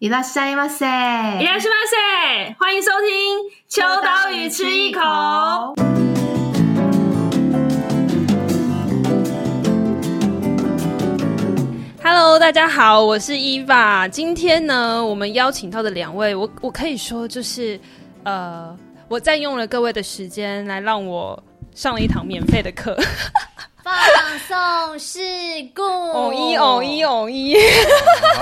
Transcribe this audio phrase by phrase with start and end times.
[0.00, 0.84] いらっしゃいませ，
[1.40, 5.00] いらっしゃいませ，欢迎收听《秋刀鱼吃一口》。
[12.02, 14.08] Hello，大家好，我是伊娃。
[14.08, 17.80] 今天呢，我们邀请到的两位，我我可以说就是，
[18.24, 18.76] 呃，
[19.08, 21.40] 我占用了各位的时间，来让我
[21.74, 22.98] 上了一堂免费的课。
[23.87, 24.39] 放
[24.89, 25.19] 送事
[25.75, 27.55] 故，哦一哦一哦一，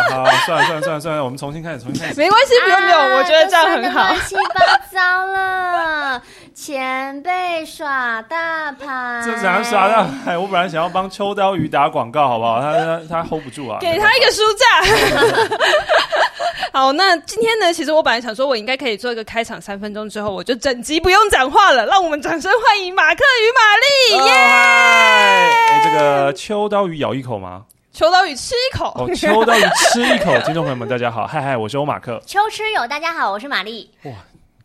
[0.09, 4.08] 好，好，算了算了算了算了，我们重新开始，重新开始，没关系，不用不用，我觉得这样很好。
[4.08, 6.22] 乱七八糟了，
[6.55, 10.38] 前辈耍大牌，这怎样耍大牌？
[10.38, 12.62] 我本来想要帮秋刀鱼打广告，好不好？
[12.62, 14.66] 他他他 hold 不住啊，给他一个书架。
[16.72, 17.73] 好，那今天呢？
[17.73, 21.86] 其实我本来想说，我应该可以做一个开场，三分钟之后我就整集不用讲话了。
[21.88, 25.81] 让我们掌声欢迎马克与玛丽，耶、oh, 欸！
[25.84, 27.64] 这个秋刀鱼咬一口吗？
[27.92, 28.94] 秋刀鱼吃一口。
[28.95, 30.34] 哦，秋刀鱼吃一口。
[30.48, 32.22] 听众朋友们，大家好，嗨嗨，我是欧马克。
[32.26, 33.92] 秋吃友，大家好，我是玛丽。
[34.03, 34.14] 哇，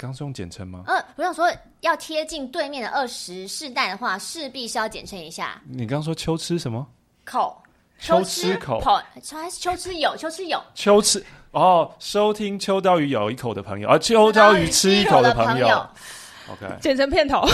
[0.00, 0.82] 刚是用简称吗？
[0.86, 5.60] 嗯、呃，我想说，要贴近对面的二十世代的话，势必是要简称一下。
[5.68, 6.86] 你刚说秋吃什么？
[7.22, 7.54] 口。
[7.98, 8.80] 秋吃口。
[8.80, 10.16] 还是秋吃有？
[10.16, 10.58] 秋吃有。
[10.74, 11.22] 秋吃。
[11.50, 15.86] 哦，收听秋刀鱼咬一口的朋友，啊，秋刀鱼吃一口的朋友，朋友
[16.52, 17.44] ，OK， 剪成片头。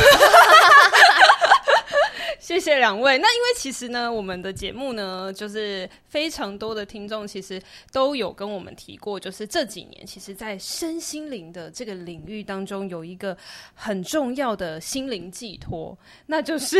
[2.46, 3.18] 谢谢两位。
[3.18, 13.36] 那因为其实呢，我们的节目呢，就是非常多的听众其实都有跟我们提过，就是这几年，其实，在身心灵的这个领域当中，有一个
[13.74, 16.78] 很重要的心灵寄托，那就是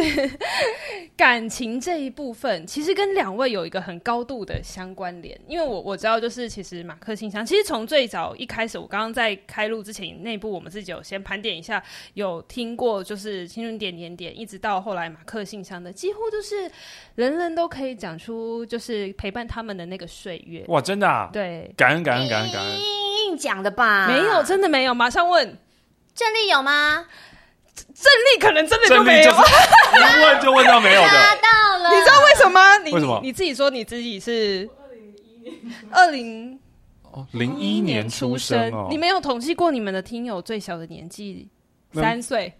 [1.17, 5.37] 感情这一部分，其实跟两位有一个很高度的相关联。
[5.49, 11.83] 因为我我知道，就是其实马克信箱，其实从最早一开始，我刚刚在开录之前，内部我们自己有先盘点一下，
[12.15, 15.56] 有听过就是青春点点点，一直到后来马克信。
[15.57, 16.71] 印象的几乎都是
[17.15, 20.63] 人人都可以讲出，就是陪伴他们的那个岁月。
[20.69, 21.31] 哇，真的啊！
[21.33, 24.07] 对，感恩感恩感恩感恩，硬讲的吧？
[24.07, 24.93] 没有，真的没有。
[24.93, 25.59] 马上问，
[26.15, 27.07] 郑丽有吗？
[27.75, 31.09] 郑丽可能真的就没有，就是、一问就问到没有的。
[31.09, 32.79] 到了，你知道为什么？
[32.85, 33.19] 你为什么？
[33.23, 34.69] 你自己说你自己是
[35.91, 36.59] 二零
[37.13, 38.89] 哦零一年出生哦。
[38.91, 41.49] 你没有统计过你们的听友最小的年纪？
[42.01, 42.53] 三岁，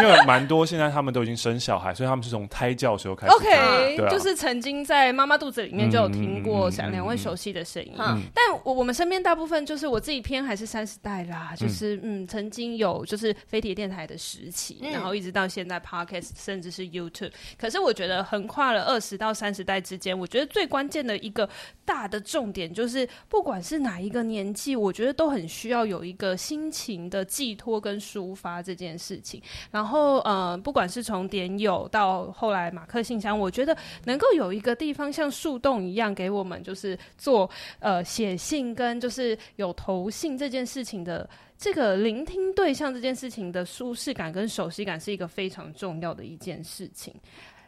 [0.00, 3.32] 因为 蛮多现在他们都已经生小孩，所以他们是从胎教时候开始。
[3.32, 7.92] OK，、啊、就是曾经在妈妈肚子里面就有听过两两位熟悉的声音。
[7.98, 17.32] 嗯，但我我们身边大部分就是我自己偏还是三十代啦，就是嗯，嗯，曾经有就是飞碟电台的时期，嗯、然后一直到现在 Podcast 甚至是 YouTube。
[17.58, 21.48] 可是我觉得横跨了二十到三十代之间，我觉得最关键的一个
[21.84, 27.98] 大的重点就是，不管是哪一个年纪，我觉得都很需要有一个心情的寄托跟
[28.34, 29.40] 发这件事情，
[29.70, 47.14] 然后呃，不管是从点友到后来马克信箱，我觉得能够有一个地方像树洞一样给我们，就是做呃写信跟就是有投信这件事情的这个聆听对象这件事情的舒适感跟熟悉感，是一个非常重要的一件事情。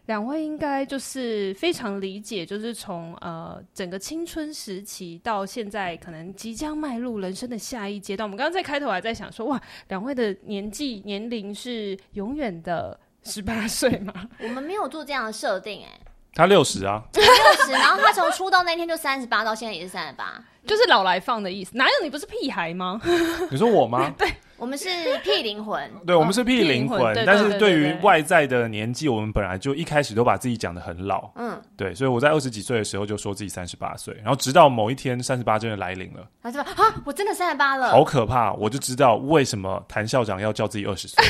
[0.07, 8.25] 两位应该就是非常理解，就是从呃整个青春时期到现在，可能即将迈入人生的下一阶段。
[8.25, 14.13] 我们刚刚在开头还在想说，哇，两位的年纪年龄是永远的十八岁吗？
[14.41, 16.01] 我们没有做这样的设定，哎，
[16.33, 17.23] 他六十啊，六
[17.67, 21.77] 十，然后他从出道那天就三十八，到现在也是三十八，就是老来放的意思。
[21.77, 23.01] 哪有你不是屁孩吗？
[23.51, 24.13] 你说我吗？
[24.19, 24.29] 对。
[24.59, 24.89] 我们是
[25.23, 41.23] 屁灵魂，对，我们是屁灵魂，但是对于外在的年纪，我们本来就一开始都把自己讲的很老，嗯，对，所以我在二十几岁的时候就说自己三十八岁，然后直到某一天三十八真的来临了，三十八啊，我真的三十八了，好可怕，我就知道为什么谭校长要叫自己二十岁，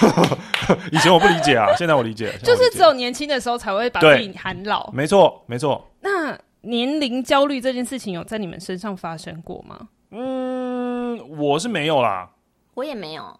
[0.90, 5.88] 以前我不理解啊，现在我理解了，就是只有年轻的时候才会把自己喊老，没错，没错。
[6.00, 9.88] 那年龄焦虑这件事情有在你们身上发生过吗？
[10.10, 12.30] 嗯，我是没有啦，
[12.74, 13.38] 我也没有，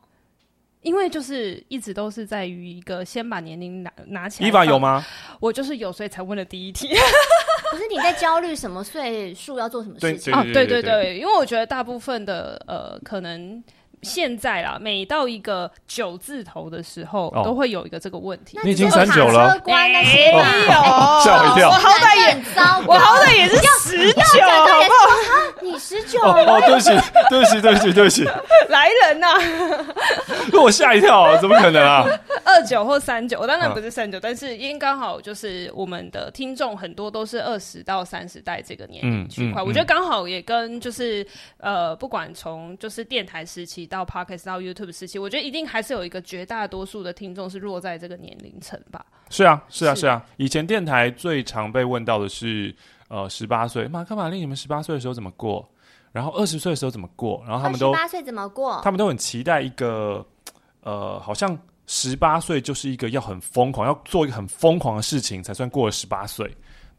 [0.82, 4.48] 因为就是一直都是在于一个先把年龄拿拿起来。
[4.48, 5.04] 伊娃有吗？
[5.40, 6.88] 我就是有，所以才问了第一题。
[7.70, 10.32] 可是你在焦虑什么岁数要做什么事情？
[10.32, 13.62] 啊，对对对，因为我觉得大部分的呃，可能。
[14.04, 18.58] 现在啦，每到一个九字头的时候，哦、都会有一个这个问题。
[18.62, 20.72] 你已经三九了，关那些没有，
[21.24, 21.70] 吓我一跳。
[21.70, 25.43] 我好歹也糟，我好歹也是十九，好不好？
[25.74, 26.20] 你十九？
[26.22, 26.90] 哦，对不起，
[27.28, 28.24] 对不起，对不起，对不起。
[28.68, 29.38] 来人呐、啊！
[30.60, 32.06] 我吓一跳，怎么可能啊？
[32.44, 41.26] 二九或三九，我当然不是三九、啊，但是因为刚好就是我们的听众很多都是二十到三十代这个年龄区块，我觉得刚好也跟就是
[41.58, 49.04] 呃，不管从就是电台时期到 Podcast 到 YouTube 时期，我觉得一定还是有一个绝大多数的听众是落在这个年龄层吧。
[49.30, 50.22] 是啊，是啊，是啊。
[50.36, 52.74] 以前电台最常被问到的是，
[53.08, 55.68] 呃十八岁，马克玛丽，你们十八岁的时候怎么过？
[56.12, 57.42] 然后二十岁的时候怎么过？
[57.46, 58.80] 然后他们都十八岁怎么过？
[58.84, 60.24] 他们都很期待一个，
[60.82, 66.48] 呃，好像十八岁就是一个要很疯狂，要做一个很疯狂的事情才算过了十八岁。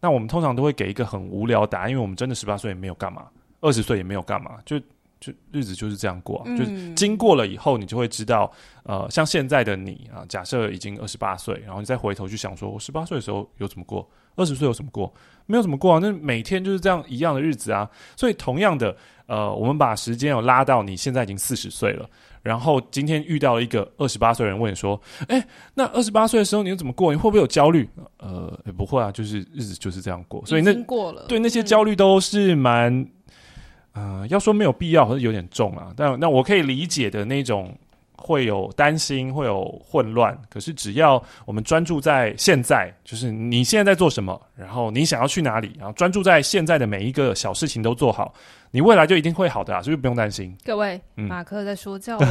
[0.01, 3.27] 那我们通常都会给一个很无聊的答案，因为我们真的十八岁也没有干嘛，
[3.61, 4.77] 二十岁也没有干嘛，就
[5.21, 6.57] 就日子就是这样过，嗯。
[6.57, 8.51] 就是经过了以后，你就会知道，
[8.83, 14.07] 呃，像现在的你啊，假设已经二十八岁，然后你再回头去想说，我十八岁的时候有怎么过？
[14.35, 15.13] 二十岁有什么过？
[15.45, 17.89] 没有什么过啊，那每天就是这样一样的日子啊。
[18.15, 18.95] 所以同样的。
[19.27, 22.07] 呃，我们把时间有拉到你现在已经四十岁了，
[22.43, 25.43] 然后今天遇到了一个二十八岁人问你说：“哎，
[25.73, 27.11] 那二十八岁的时候你又怎么过？
[27.11, 27.89] 你会不会有焦虑？”
[28.21, 30.45] 呃，不会啊，就是日子就是这样过。
[30.45, 32.93] 所以那过了，对那些焦虑都是蛮，
[33.93, 35.91] 嗯、呃，要说没有必要，还是有点重啊。
[35.97, 37.75] 但那我可以理解的那种。
[38.17, 40.37] 会有担心，会有混乱。
[40.49, 48.33] 可是只要我们专注在现在，就是你现在在做什么，然后你想要去哪里，然后专注在现在的每一个小事情都做好，
[48.75, 49.81] 你未来就一定会好的啊！
[49.81, 50.53] 所以不用担心。
[50.65, 52.17] 各位，嗯、马克在说教。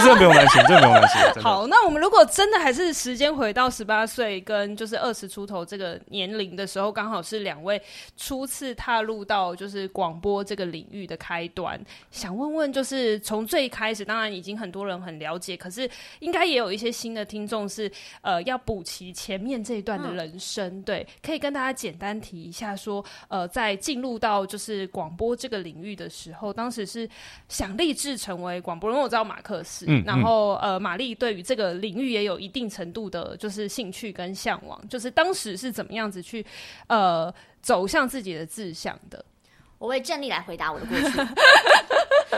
[0.00, 1.42] 真的不用担心，真的不用担心。
[1.42, 7.80] 好，那我们如果真的还是时间回到十八岁跟就是二十出头这个年龄的时候，刚好是两位
[8.16, 11.78] 初次踏入到就是广播这个领域的开端。
[12.10, 15.90] 想问问，就是从最开始，当然已经很多人很了解，可是
[16.20, 17.90] 应该也有一些新的听众是
[18.22, 20.66] 呃要补齐前面这一段的人生。
[20.68, 20.82] 嗯。
[20.82, 27.10] 对，可以跟大家简单提一下说，呃，在进入到就是广播这个领域的时候，当时是
[27.48, 29.84] 想立志成为广播人，因为我知道马克思。
[29.88, 34.80] 嗯，然后呃，玛丽对于这个领域也有一定程度的，就是兴趣跟向往。
[34.88, 36.46] 就是当时是怎么样子去
[36.86, 39.24] 呃走向自己的志向的？
[39.78, 41.18] 我为郑丽来回答我的过去，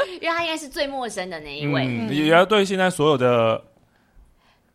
[0.20, 1.86] 因为他应该是最陌生的那一位。
[1.86, 3.62] 嗯，也要对现在所有的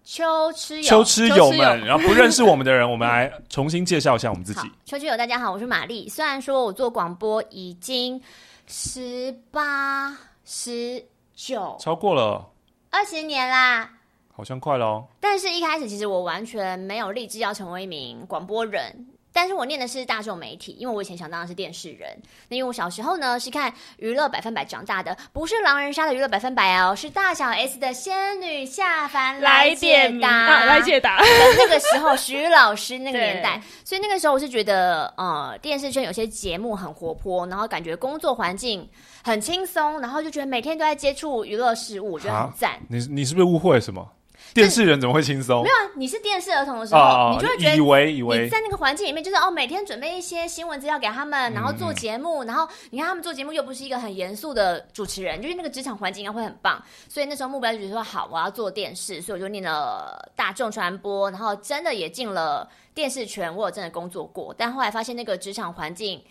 [0.05, 4.71] 秋吃友、秋吃友们，然后不认识我们的人， 我们来重新介绍一下我们自己。
[4.85, 6.07] 秋吃友，大家好，我是玛丽。
[6.07, 8.21] 虽然说我做广播已经
[8.67, 10.15] 十八、
[10.45, 11.03] 十
[11.33, 12.47] 九，超过了。
[12.91, 13.89] 二十年啦，
[14.31, 15.07] 好像快了哦。
[15.19, 19.07] 但是，一开始其实我完全没有立志要成为一名广播人。
[19.35, 22.17] 但是我念的是大众媒体，因为我以前想当的是电视人。
[22.47, 31.17] 那因为我小时候呢是看娱乐百分百长大的，不是狼人杀的娱乐百分百哦，是大小 S 的仙女下凡来解答，啊、来解答。
[31.59, 38.89] 那个时候徐老师那个年代，所以那个时候我是觉得，呃，电视圈有些节目很活泼，然后感觉工作环境
[39.21, 42.79] 很轻松，然后就觉得每天都在接触娱乐事物，我觉得很赞。
[42.87, 44.07] 你你是不是误会什么？
[44.55, 45.61] 电视人怎么会轻松？
[45.63, 56.81] 没有啊，你是电视儿童的时候，哦、你就会觉得以为以为你在那个环境里面，就是哦，每天准备一些新闻资料给他们，然后做节目，嗯、然后你看他们做节目又不是一个很严肃的主持人，就是那个职场环境应该会很棒。
[57.09, 66.23] 所以那时候目标就是说，好，我要做电视，所以我就念了大众传播，然后真的也进了电视圈，我有真的工作过，但后来发现那个职场环境。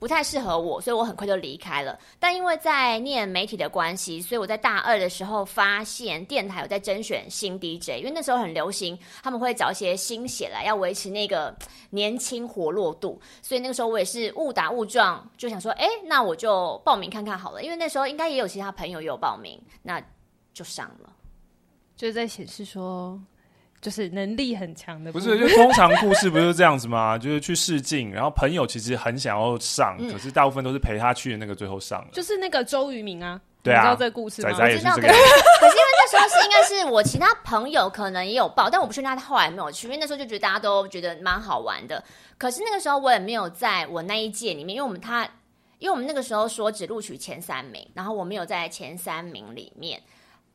[0.00, 1.96] 不太适合我，所以我很快就离开了。
[2.18, 11.54] 但因为在念媒体的关系，所以我在大二的时候发现电台有在甄选新 DJ，因为那时候很流行，他们会找一些新血来，要维持那个
[11.90, 13.20] 年轻活络度。
[13.42, 17.62] 所以那个时候我也是误打误撞，就想说，哎，那我就报名看看好了。
[17.62, 20.02] 因为那时候应该也有其他朋友有报名，那
[20.54, 21.12] 就上了。
[21.94, 23.20] 就是在显示说。
[23.80, 25.38] 就是能力很强的，不是？
[25.38, 27.16] 就通常故事不就是这样子吗？
[27.18, 32.08] 就是去试镜，然后朋友其实很想要上，嗯，可是大部分都是陪他去的那个最后上了。
[32.12, 34.50] 就是那个周渝民啊，对啊，你知道这个故事吗？
[34.50, 35.00] 仔仔也是这个。
[35.00, 42.04] 可是因为那时候是应该是我其他朋友可能也有报，但我不确定他后来没有去，因为那时候就觉得大家都觉得蛮好玩的。
[42.36, 45.24] 可是那个时候我也没有在我那一届里面，因为我们他，
[45.78, 50.02] 因为我们那个时候说只录取前三名，然后我没有在前三名里面。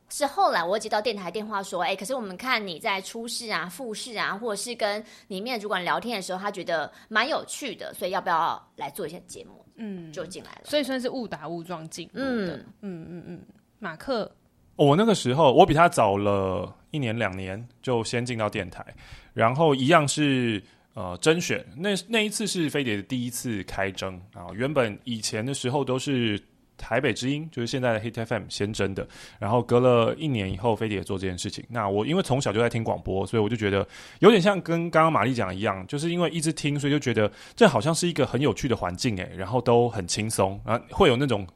[0.08, 9.64] 是后来我接到电台电话说，哎、欸，可是我们看你在初试啊、复试啊，或者是跟里面的主管聊天的时候，他觉得蛮有趣的，所以要不要来做一些节目？
[9.74, 10.60] 嗯，就进来了。
[10.64, 12.56] 所以算是误打误撞进入的。
[12.56, 13.42] 嗯嗯嗯嗯。
[13.80, 14.30] 马克，
[14.76, 18.86] 我那个时候我比他早了一年两年，就先进到电台，
[19.34, 20.62] 然后一样是
[20.94, 21.66] 呃甄选。
[21.76, 26.40] 那那一次是飞碟的第一次开征啊，原本以前的时候都是。
[26.76, 29.06] 台北之音就是现在的 Hit FM 先真的，
[29.38, 31.64] 然后隔了一年以后，飞碟也做这件事情。
[31.68, 33.86] 那我因为从小就在听广播，所以我就觉得
[34.18, 41.46] 有点像跟刚刚玛丽讲一样，就是因为一直听，所以就觉得这好像是一个很有趣的环境诶，然后都很轻松，然后会有那种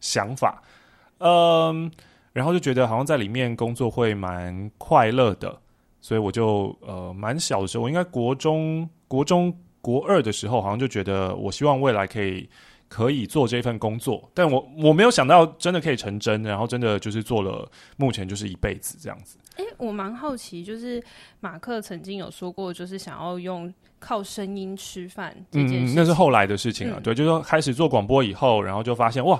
[0.00, 0.62] 想法，
[1.18, 1.90] 嗯，
[2.32, 5.58] 然后就觉得好像在里面工作会蛮快乐的，
[6.00, 12.48] 所以我就呃蛮小的时候，我应该国中、国中国二的时候，好像就觉得我希望未来可以。
[12.88, 19.36] 可以做这份工作，但我我没有想到真的可以成真，然后真的就是做了，目前就是一辈子这样子。
[19.78, 21.02] 我蛮好奇，就是
[21.40, 25.92] 马克曾经有说过，就是想要用靠声音吃饭这件事。
[25.92, 26.98] 嗯，那是后来的事情了。
[26.98, 29.36] 嗯、对，就是说开始做广播以后，然后就发现哇，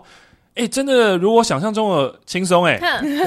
[0.54, 2.78] 哎、欸，真的如我想象中的轻松哎，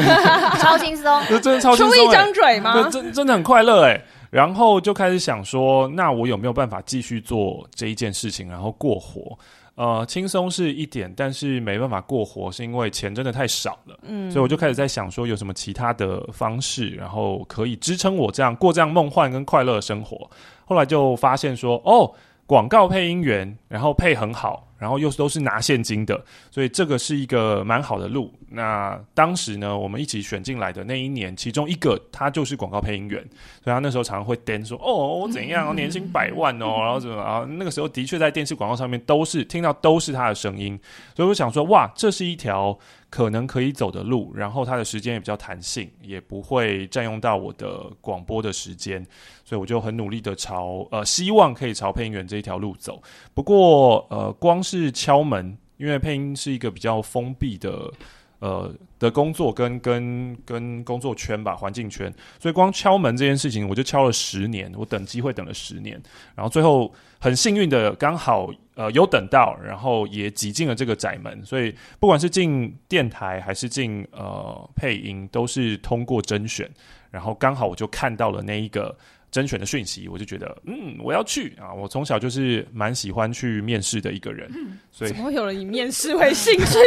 [0.59, 2.89] 超轻松， 真的超轻松，出一张嘴吗？
[2.89, 4.01] 真真的很快乐哎。
[4.31, 9.37] 然后就开始想说，那我有没有办法继续做这一件事情，然后过活？
[9.79, 13.97] 呃，轻松是一点，但是没办法过活，是因为钱真的太少了。
[14.01, 20.29] 嗯，所以我就开始在想说，有什么其他的方式，然后可以支撑我这样过这样梦幻跟快乐的生活。
[20.65, 22.13] 后来就发现说，哦，
[22.49, 24.65] 广告配音员，然后配很好。
[24.79, 28.33] 然后又都是拿现金的，所以这个是一个蛮好的路。
[28.47, 33.21] 那当时呢，我们一起选进来的那一年，其中一个他就是广告配音员，
[33.61, 40.79] 所以他那时候常常会颠说：“哦，我怎样，年薪百万哦，然后怎么啊？”那个时候的确在电视广告上面都是听到都是他的声音，
[41.13, 42.79] 所以我想说：“哇，这是一条。”
[43.09, 49.05] 可能可以走的路，然后它的时间也比较弹性，也不会占用到我的广播的时间，
[49.43, 53.01] 所以我就很努力的朝呃，希望可以朝配音员这一条路走。
[53.33, 57.91] 不过呃，光是敲门，因为配音是一个比较封闭的。
[58.39, 66.01] 呃的工作跟跟跟工作圈吧，环境圈，所以光敲门这件事情，我就敲了十年，我等机会等了十年，
[66.35, 76.69] 然后最后很幸运的刚好呃有等到，然后也挤进了这个窄门，所以不管是进电台还是进呃配音，都是通过甄选，
[77.11, 78.97] 然后刚好我就看到了那一个。
[79.31, 81.73] 甄选的讯息，我就觉得，嗯，我要去啊！
[81.73, 86.77] 我从小就是蛮喜欢去面试的一个人，嗯、所以怎么会有人以面试为兴趣？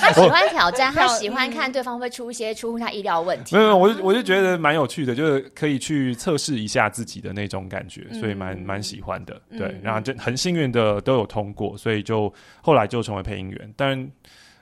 [0.00, 3.54] 他喜欢挑战，他喜欢看对方会出一些出乎他意料的问题。
[3.54, 9.40] 没有，我就我就觉得蛮有趣的，就是可以去测试一下自己的那种感觉，所以蛮蛮喜欢的。
[9.50, 13.74] 对，然后就很幸运的都有通过，所以就后来就成为配音员。
[13.76, 14.10] 但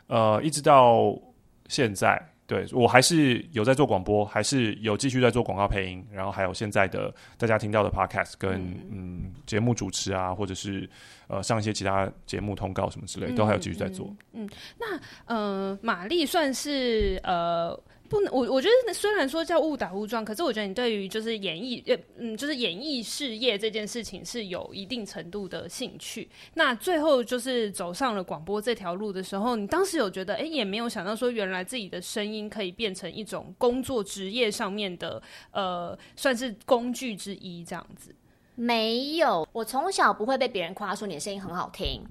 [0.08, 1.18] 呃，一直到
[1.68, 2.22] 现在。
[2.46, 10.88] 对，我还是有在做广播，还是有继续在做广告配音，然后还有现在的大家听到的 podcast 跟嗯，嗯节目主持啊，或者是
[11.26, 14.14] 呃上一些其他节目通告什么之类，都还有继续在做。
[14.32, 14.48] 嗯，
[14.78, 17.78] 那呃，玛丽算是呃。
[18.08, 26.28] 不能，我我觉得虽然说叫误打误撞，可是我觉得你对于就是演艺，呃，嗯，就是演艺事业这件事情是有一定程度的兴趣。
[26.54, 38.14] 那最后就是走上了广播这条路的时候，你当时有觉得，哎，也没有想到说原来自己的声音可以变成一种工作职业上面的，呃，算是工具之一这样子。
[38.54, 42.02] 没有，我从小不会被别人夸说你的声音很好听。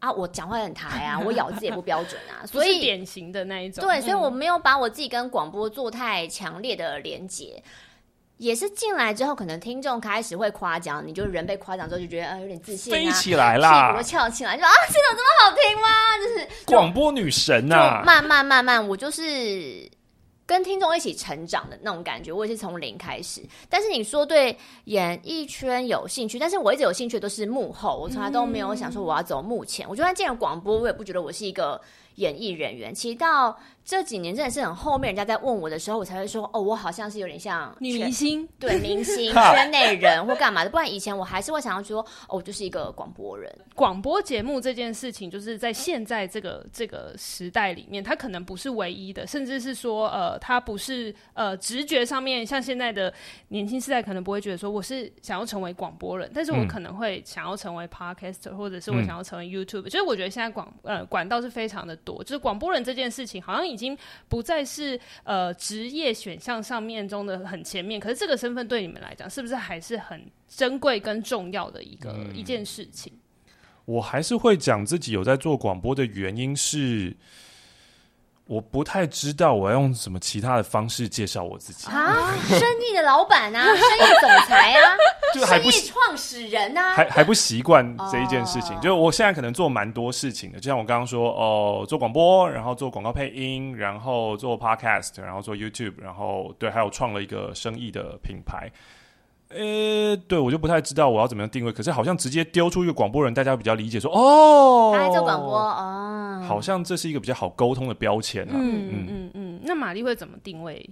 [0.00, 3.82] 啊，我讲话很台啊， 我咬字也不标准啊，所以典型的那一种。
[3.84, 7.62] 对，所以我没有把我自己跟广播做太强烈的连结。
[8.38, 15.88] 也是进来之后，可能听众开始会夸奖你，就人被夸奖之后就觉得呃有点自信啊，飞起来啦，屁股翘起来，就啊，这种这么好听吗？
[16.16, 19.90] 就是广播女神啊，慢慢慢慢，我就是。
[20.50, 23.40] 跟听众一起成长的那种感觉，我也是从零开始。
[23.68, 29.88] 但是你说对演艺圈有兴趣，但是我一直有兴趣都是幕后，我从来都没有想说我要走幕前。
[29.88, 31.80] 我就算进了广播，我也不觉得我是一个
[32.16, 32.92] 演艺人员。
[32.92, 33.56] 其实到
[33.90, 40.70] 这几年真的是很后面，人家在问我的时候，我才会说哦，我好像是有点像女明星，对明星 圈内人或干嘛的。
[40.70, 43.52] 不然以前我还是会想要说哦，我就是一个广播人。
[43.74, 53.12] 广播节目这件事情，就是在现在这个这个时代里面，它可能不是唯一的，甚至是说呃，它不是呃直觉上面，像现在的
[53.48, 59.82] 年轻世代可能不会觉得说我是想要成为广播人，但是我可能会想要成为 podcaster，或者是我想要成为 YouTube。
[59.82, 63.80] 就是我觉得现在广呃管道是非常的多，就是广播人这件事情好像已经。
[63.80, 63.96] 已经
[64.28, 73.10] 不再是呃职业选项上面中的很前面，可是这个身份对你们来讲，是不是还是很珍贵跟重要的一个、嗯、一件事情？
[73.86, 77.16] 我还是会讲自己有在做广播的原因是。
[78.50, 84.96] 我不太知道我要用什么其他的方式介绍我自己啊，生意的老板啊， 生意总裁啊，
[85.32, 88.74] 就还不生意创始人啊，还还不习惯这一件事情。
[88.74, 88.82] Oh.
[88.82, 98.68] 就我现在可能做蛮多事情的，就像我刚刚说哦，做广播，然后做广告配音，然后做 Podcast，然后做 YouTube，然后对，还有创了一个生意的品牌。
[99.50, 108.52] 呃、欸，对，我就不太知道我要怎么样定位，可是好像直接丢出一个广播人，大家比较理解说，说哦，他做广播哦，好像这是一个比较好沟通的标签啊。
[108.54, 110.88] 嗯嗯嗯嗯，那玛丽会怎么定位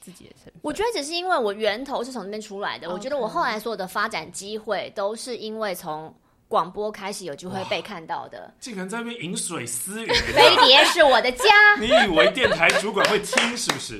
[0.00, 0.54] 自己的身份？
[0.62, 6.14] 我觉得只是因为我源头是从那边出来的我觉得我后来所有的发展机会都是因为从。
[6.48, 10.14] 广播开始有机会被看到的，竟然在那边饮水思源。
[10.32, 11.44] 飞碟是我的家，
[11.80, 13.98] 你以为电台主管会听是不是？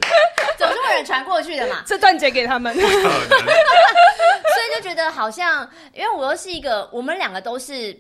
[0.87, 1.83] 总是会有人传过去的嘛。
[1.87, 2.75] 这段截给他们。
[2.79, 7.99] 所以就觉得好像，因为我又是一个，我们两个都是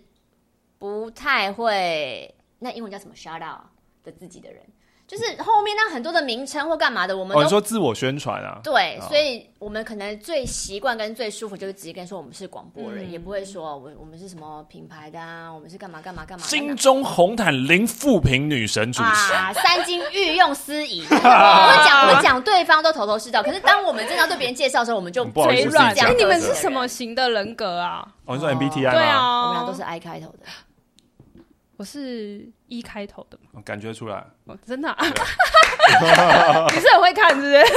[0.78, 3.60] 不太会那英文叫什么 shout out
[4.04, 4.62] 的自己的人。
[5.06, 8.58] 就是后面那很多的名称或干嘛的，我们都、哦、你说自我宣传啊？
[8.64, 16.44] 对、哦，所以我们可能最习惯跟最舒服就是直接跟说我们是广播人、嗯，也不会说我我们是什么品牌的啊，我们是干嘛干嘛干嘛。
[16.48, 21.06] 金钟红毯零富平女神主持啊，三金御用司仪。
[21.08, 25.94] 我们讲我们讲对方都头头是道，可是当我们真的要对别人介绍的时候，我们就不好意思嘴软。
[25.96, 28.04] 哎，你们是什么型的人格啊？
[28.24, 28.90] 哦，你说 MBTI 吗？
[28.92, 30.38] 对啊，我们俩都是 I 开头的。
[31.76, 35.04] 我是一开头的嘛，感觉出来，哦、真的、啊，
[36.74, 37.64] 你是很会看，是不是？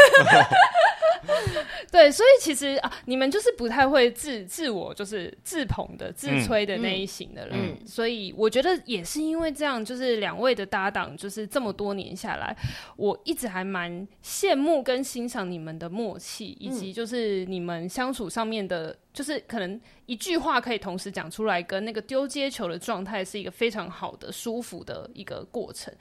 [1.92, 7.78] 对，所以其实啊，你们就是不太会自自我就是自捧的、自吹的那一型的人，嗯。
[7.80, 12.56] 嗯、所以我觉得也是因为这样，就是两位的搭档，就是这么多年下来，
[12.96, 25.94] 我一直还蛮羡慕跟欣赏你们的默契，以及就是你们相处上面的，就是可能一句话可以同时讲出来，跟那个丢接球的状态是一个非常好的、舒服的一个过程。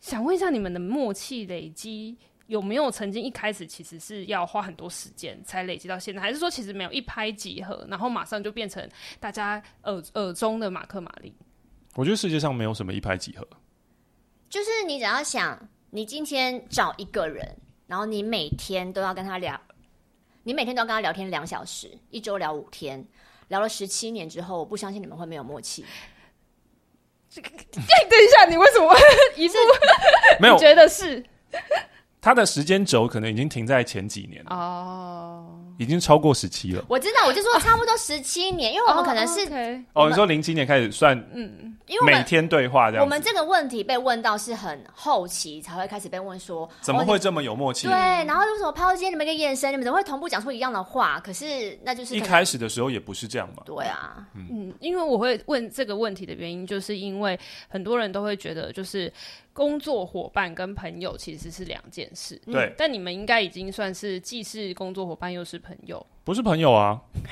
[0.00, 2.16] 想问一下，你们的默契累积？
[2.46, 8.86] 有没有曾经一开始其实是要花很多时间才累积到现在，还是说其实没有一拍即合，然后马上就变成
[9.18, 11.32] 大家耳耳中的马克玛丽？
[11.94, 13.48] 我觉得世界上没有什么一拍即合，
[14.50, 17.56] 就是你只要想，你今天找一个人，
[17.86, 19.58] 然后你每天都要跟他聊，
[20.42, 23.02] 你每天都要跟他聊天两小时，一周聊五天，
[23.48, 25.82] 聊了十七年之后，我不相信你们会没有默契。
[27.42, 28.96] 等一下，你为什么
[29.36, 29.54] 一步
[30.40, 31.24] 没有觉得是？
[32.20, 36.84] 他的时间轴可能已经停在前几年了哦，已经超过十七了。
[36.88, 39.40] 我知道，我就说差不多十七年，因为我们可能是
[39.92, 43.04] 哦，你说零七年开始算，嗯，因为每天对话这样。
[43.04, 47.86] 我们这个问题被问到是很后期才会开始被问说，怎么会这么有默契？
[47.86, 51.20] 对，然后为什么抛接你们一个眼神，你们怎么会同步讲出一样的话？
[51.20, 53.62] 可是那就是一开始的时候也不是这样嘛。
[53.66, 57.38] 对啊，嗯，因为我会问这个问题的原因，就是因为
[57.68, 59.12] 很多人都会觉得就是。
[59.54, 62.66] 工作伙伴跟朋友其实是两件事，对。
[62.66, 67.00] 嗯、但你们应该已经算是既是工作伙伴又是朋友，不是朋友啊，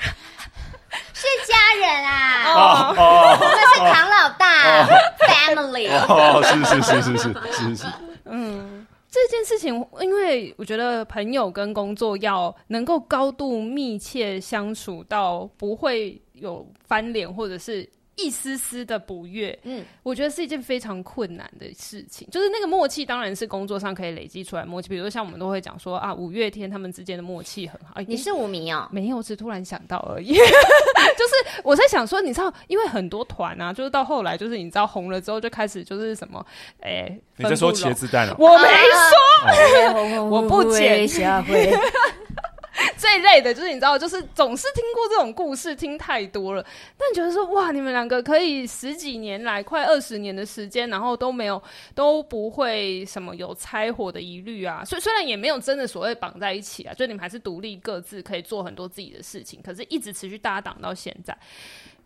[1.13, 2.43] 是家人啊。
[2.45, 4.87] 哦哦，我们是唐老大、哦、
[5.19, 5.89] ，family。
[6.07, 7.87] 哦，是是是是是是是。
[8.25, 17.87] 嗯，这件事情，因为我觉得朋友跟工作要能够高度密切相处到不会有翻脸或者是。
[18.15, 22.27] 一丝丝的不悦，嗯，我觉得是一件非常困难的事情。
[22.31, 24.89] 就是那个默契，当然是工作上可以累积出来默契。
[24.89, 27.99] 比如说像我们都会讲说啊，五月天他们之间的默契很好。
[28.07, 28.87] 你是五迷啊？
[28.91, 30.33] 没有，只突然想到而已。
[31.17, 36.45] 就是我在想说，你知道，因为很多团啊，就是到后来，就是你知道红了之后，就开始就是什么，
[36.81, 38.35] 哎、欸，你在说茄子蛋啊？
[38.37, 41.07] 我没说，啊、 我不剪。
[41.07, 41.07] 最
[43.41, 46.65] 的就是你知道，就是总是听过这种故事，听太多了。
[46.97, 51.61] 但觉得说哇，你们两个可以十几年来，快二十年的时间，然后都没有
[51.93, 54.83] 都不会什么有拆伙的疑虑啊。
[54.85, 61.37] 虽虽然也没有真的所谓绑在一起啊，就你们还是独立各自可以做很多自己的事情，可是一直持续搭档到现在。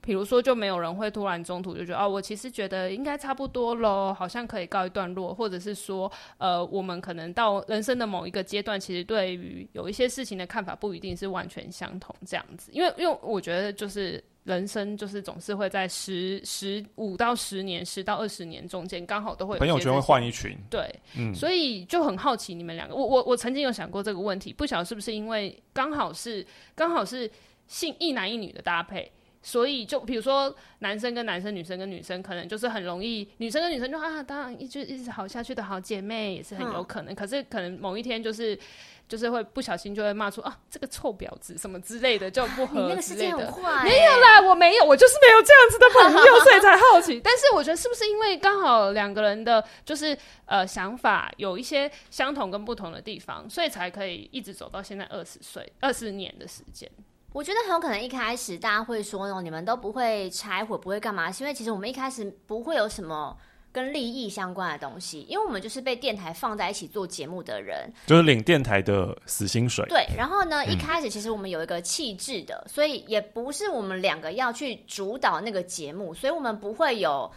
[0.07, 12.71] 比如说，就没有人会突然中途就觉得，哦，我其实觉得应该差不多喽，好像可以告一段落，或者是说，呃，我们可能到人生的某一个阶段，其实对于有一些事情的看法不一定是完全相同，这样子。
[12.71, 27.29] 因为，因为我觉得就是人生就是总是会在十十五到十年、十到二十年中间，刚好都会有朋友圈会换一群，对，嗯，所以就很好奇你们两个，我我我曾经有想过这个问题，不晓得是不是因为刚好是刚好是
[27.67, 29.11] 性一男一女的搭配。
[29.47, 37.13] 所以就比如说男生跟男生，女生跟女生，可能就是很容易，女生跟女生就啊，当然一直一直好下去的好姐妹也是很有可能。
[37.13, 38.59] 嗯、可是可能某一天就是
[39.07, 43.37] 就是会不小心就会骂出啊这个臭婊子什么之类的就不合之类的。
[43.85, 47.17] 没有啦，我没有，我就是没有这样子的朋友，所以才好奇。
[47.23, 56.91] 但是我觉得是不是因为刚好两个人的就是呃想法有一些相同跟不同的地方，所以才可以一直走到现在二十岁二十年的时间。
[57.33, 61.31] 我觉得很有可能一开始大家会说哦，你们都不会拆伙，不会干嘛？
[61.31, 63.37] 是因为其实我们一开始不会有什么
[63.71, 69.85] 跟利益相关的东西，因为我们就是被电台放在一起做节目的人，就是领电台的死薪水。
[69.89, 77.31] 对，然后呢，一开始其实我们有一个气质的，所以也不是我们两个要去主导那个节目，所以我们不会有。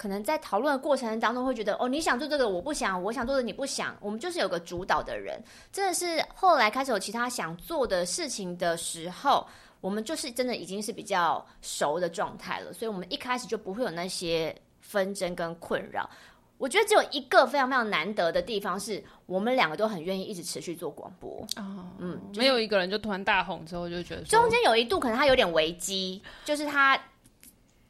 [0.00, 3.94] 可能在讨论的过程当中会觉得，哦，你想做这个，我不想；我想做的，你不想。
[4.00, 5.38] 我们就是有个主导的人，
[5.70, 9.46] 真的是后来开始有其他想做的事情的时候，
[9.82, 16.08] 我们就是真的已经是比较熟的状态了，所以我们一开始就不会有那些纷争跟困扰。
[16.56, 21.46] 我觉得只有一个非常非常难得的地方，是我们两个都很愿意一直持续做广播。
[21.58, 26.98] 哦，嗯，没有一个人就突然大红之后就觉得，中间有一度可能他有点危机，就是他。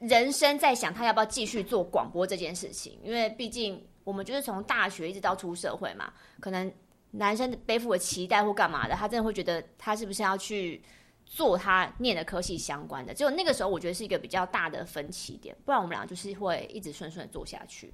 [0.00, 6.72] 人生在想他要不要继续做广播这件事情，因为毕竟我们就是从大学一直到出社会嘛，可能
[7.12, 10.82] 男生背负的期待或干嘛的，他真的会觉得他是不是要去
[11.24, 13.14] 做他念的科系相关的？
[13.14, 17.92] 只有那个时候，我觉得是一个比较大的分歧点，不然我们俩就是会一直顺顺做下去。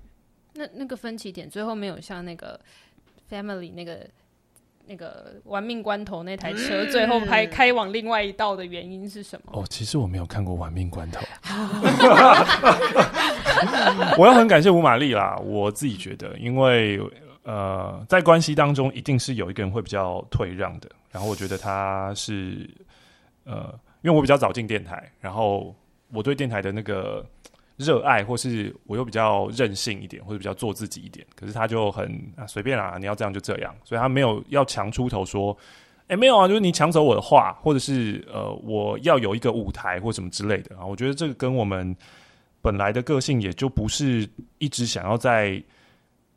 [0.54, 2.60] 那那个分歧点最后没有像那个
[3.28, 4.08] family 那个。
[4.86, 9.52] 那个玩命关头那台车最后开开往另外一道的原因是什么？
[9.52, 11.20] 哦，其实我没有看过玩命关头。
[14.16, 17.00] 我要很感谢吴玛丽啦，我自己觉得，因为
[17.42, 22.68] 呃，在关系当中一定是有一个人会比较退让的，然后我觉得他是
[23.44, 25.74] 呃，因为我比较早进电台，然后
[26.12, 27.24] 我对电台的那个。
[27.76, 35.56] 热爱，或是我又比较任性一点，或者比较做自己一点，可是他就很啊随便啊，你要这样就这样，所以他没有要强出头说，
[36.08, 41.94] 哎、没有啊，就是你抢走我的话，或者是呃我要有一个舞台或什么之类的啊，我觉得这个跟我们
[42.62, 44.26] 本来的个性也就不是
[44.58, 45.62] 一直想要在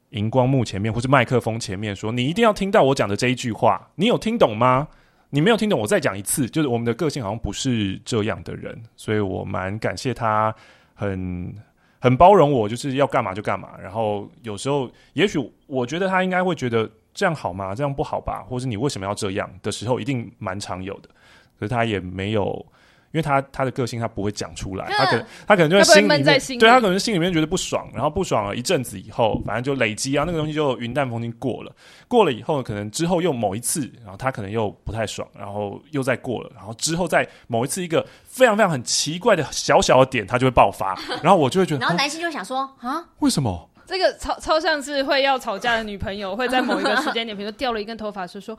[0.10, 4.88] 荧光幕前面或是麦克风前面说，你一定要听到我讲的这一句话，你有听懂吗？
[5.30, 10.54] 你没有听懂，我再讲一次，就是我们的个性好像不是这样的人，所以我蛮感谢他。
[11.00, 11.56] 很
[12.00, 13.70] 很包容我，就是要干嘛就干嘛。
[13.82, 17.74] 然后有时候，也许我觉得他应该会觉得这样好吗？
[17.74, 18.46] 这样不好吧？
[18.48, 21.10] 或是你为什么要这样的时候，一定蛮常有的。
[21.58, 22.66] 可是他也没有。
[23.12, 31.72] 因为他他的个性他不会讲出来，他可能他可能就在心里面，在心里对他可能心里面觉得不爽，然后不爽了一阵子以后，反正就累积啊，那个东西就云淡风轻过了。
[32.08, 43.70] 过了以后，可能之后又某一次，然后他可能又不太爽，然后又再过了，然后之后在某一次一个非常非常很奇怪的小小的点，他就会爆发， 然后我就会觉得，然后男性就想说啊，为什么？
[43.88, 48.56] 这个超超像是会要吵架的女朋友会在某一个时间点，比如说掉了一根头发，是说。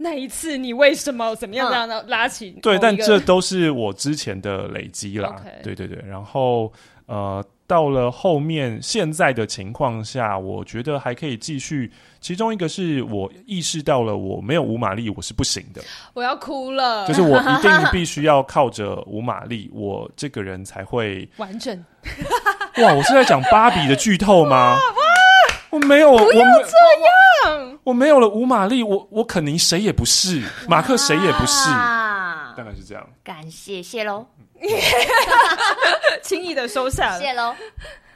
[0.00, 2.52] 那一次你为什么怎么样这样的拉起？
[2.62, 5.34] 对，但这都是我之前的累积啦。
[5.62, 6.72] 对对对，然后
[7.06, 11.90] 呃，到了后面现在的情况下，我觉得还可以继续。
[12.20, 15.82] 其中一个是我意识到了我没有五马力我是不行的，
[16.14, 17.06] 我要哭了。
[17.08, 21.76] 就是我 一定必须要靠着五马力，我这个人才会完整。
[22.78, 24.74] 哇，我是在讲芭比的剧透吗？
[24.78, 24.80] 哇
[25.70, 27.77] 我没有，不要这样。
[27.88, 33.08] 我，我没有了吴玛丽，我我肯尼谁也不是，马克谁也不是，大概是这样。
[33.24, 34.26] 感谢谢喽，
[36.22, 37.54] 轻易的收下了，谢喽。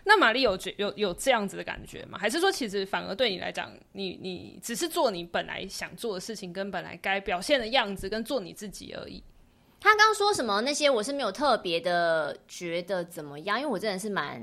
[0.04, 2.18] 那玛丽有觉有有这样子的感觉吗？
[2.20, 9.22] 还是说其实反而对你来讲，你你只是做你本来想做的事情，跟本来该表现的样子，跟做你自己而已？
[9.80, 14.42] 他刚刚说什么那些，我是没有特别的觉得怎么样，因为我真的是蛮。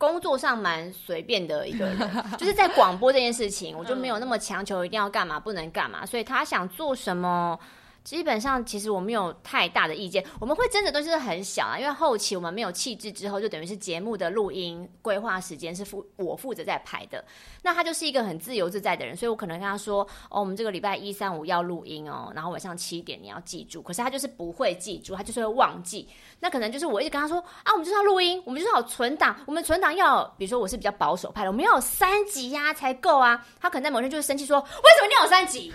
[0.00, 7.58] 工作上蛮随便的一个人， 就是在广播这件事情，我就没有那么强求一定要干嘛，不能干嘛，所以他想做什么。
[8.02, 10.24] 基本上，其实我没有太大的意见。
[10.40, 17.24] 我们会争的东西是很小啊，因为后期我们没有气质之后，就等于是节目的录音规划时间是负我负责在排的。
[17.62, 26.08] 那他就是一个很自由自在的人，所以我可能跟他说：“哦，我们这个礼拜一、三、五要录音哦，然后晚上七点你要记住。”可是他就是不会记住，他就是会忘记。
[26.40, 35.72] 那可能就是我一直跟他说：“啊，我们就是要录音，我们就是要存档，我们存档要，比如说我是比较保守派的，我们要有三集呀、才够啊。”他可能在某天就会生气说：“为什么你要有三集？”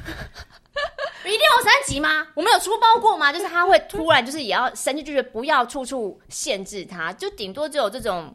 [1.25, 2.27] 一定要三级吗？
[2.33, 3.31] 我们有出包过吗？
[3.31, 8.33] 就是他会突然就是也要生气，就是不要处处限制他，就顶多只有这种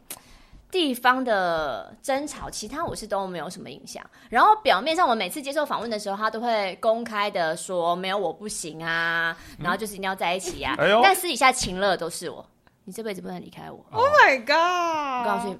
[0.69, 4.03] 地方的争吵，其他我是都没有什么印象。
[4.29, 12.45] 然后表面上我每次接受访问的时候，他都会公开的说没有我不行啊，然后就是一定要在一起呀、但私底下情乐都是我，
[12.85, 13.85] 你这辈子不能离开我。
[13.91, 15.25] Oh my god！
[15.25, 15.57] 我告诉你，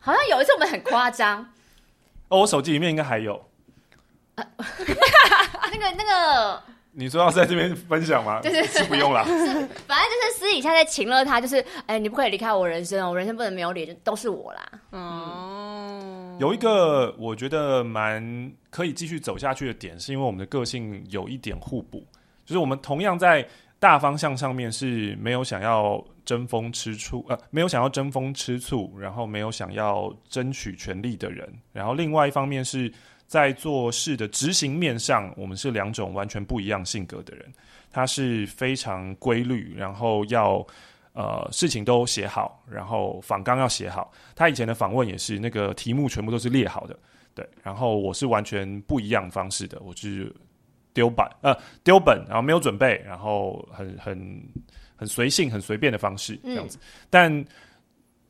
[0.00, 1.52] 好像有一次我们很夸张。
[2.28, 3.49] 哦，我手机里面应该还有。
[5.72, 8.40] 那个那个，你说要在这边分享吗？
[8.42, 9.24] 对对对，不用了。
[9.86, 14.68] 反正就是私底下在情了他，就是哎，你不可以离开我人生哦，我人生不能没有你，就都是我啦。
[14.92, 22.04] 嗯，有一个我觉得蛮可以继续走下去的点，是因为我们的个性有一点互补，
[22.44, 23.46] 就是我们同样在
[23.78, 32.92] 大方向上面是没有想要争风吃醋，呃，没有想要争风吃醋，然后没有想要争取权利的人，然后另外一方面是。
[33.30, 37.46] 在做事的执行面上，我们是两种完全不一样性格的人。
[37.88, 40.66] 他是非常规律，然后要
[41.12, 44.12] 呃事情都写好，然后访纲要写好。
[44.34, 46.98] 他以前的访问也是那个题目全部都是列好的，
[47.32, 47.48] 对。
[47.62, 50.34] 然后我是完全不一样方式的，我是
[50.92, 54.42] 丢板呃丢本，然后没有准备，然后很很
[54.96, 56.78] 很随性、很随便的方式这样子。
[56.78, 57.44] 嗯、但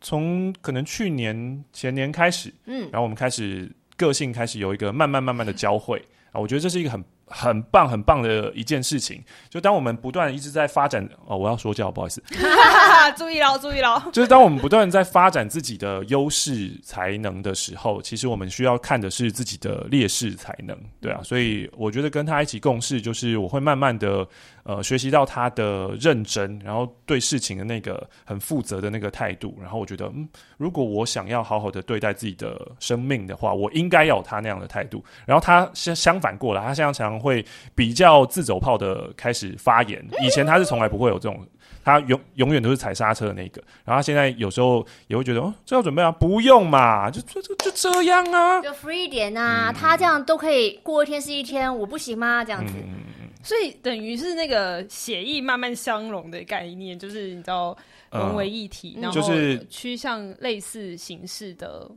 [0.03, 3.75] 从可能去年前年开始，嗯，然后我们开始。
[4.01, 6.03] 个性开始有一个慢慢慢慢的交汇。
[6.33, 9.23] 啊，我觉得这是一个很很棒很棒的一件事情。
[9.49, 12.23] 就当我们不断一直在发展哦，我要说教，不好意思，
[13.17, 14.05] 注意了，注意了。
[14.13, 21.21] 就是当我们不断在发展自己的优势才能的时候，其实我们需要看的是自己的劣势才能，对啊。
[21.23, 24.27] 所以我觉得跟他一起共事，就是我会慢慢的。
[24.63, 35.03] 呃，学习到他的认真，然后对事情的那个很负责的那个态度，然后我觉得，嗯，如果我想要好好的对待自己的生命的话，我应该要有他那样的态度。
[35.25, 41.47] 然后他相相反过来，他现在常常会比较自走炮的开始发言，以前他是从来不会有这种，
[41.85, 43.63] 他永永远都是踩刹车的那个。
[43.85, 52.43] 然后他现在有时候也会觉得，哦，这要准备啊，不用嘛，就就就就这样啊，就 free 一点啊，嗯，他这样都可以过一天是一天，我不行吗？
[52.43, 52.75] 这样子。
[52.77, 53.11] 嗯
[53.43, 57.75] 所以等于是那个血液慢慢相融的概念，就是你知道
[58.11, 59.33] 融为一体，嗯、然后
[59.71, 61.91] 趋向类似形式的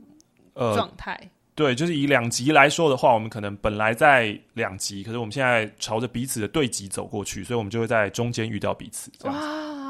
[0.54, 1.28] 状态、呃。
[1.54, 9.40] 对，就是以两极来说的话，我们可能本来在两极，可是我们现在朝着彼此的对极走过去，所以我们就会在中间遇到彼此，这样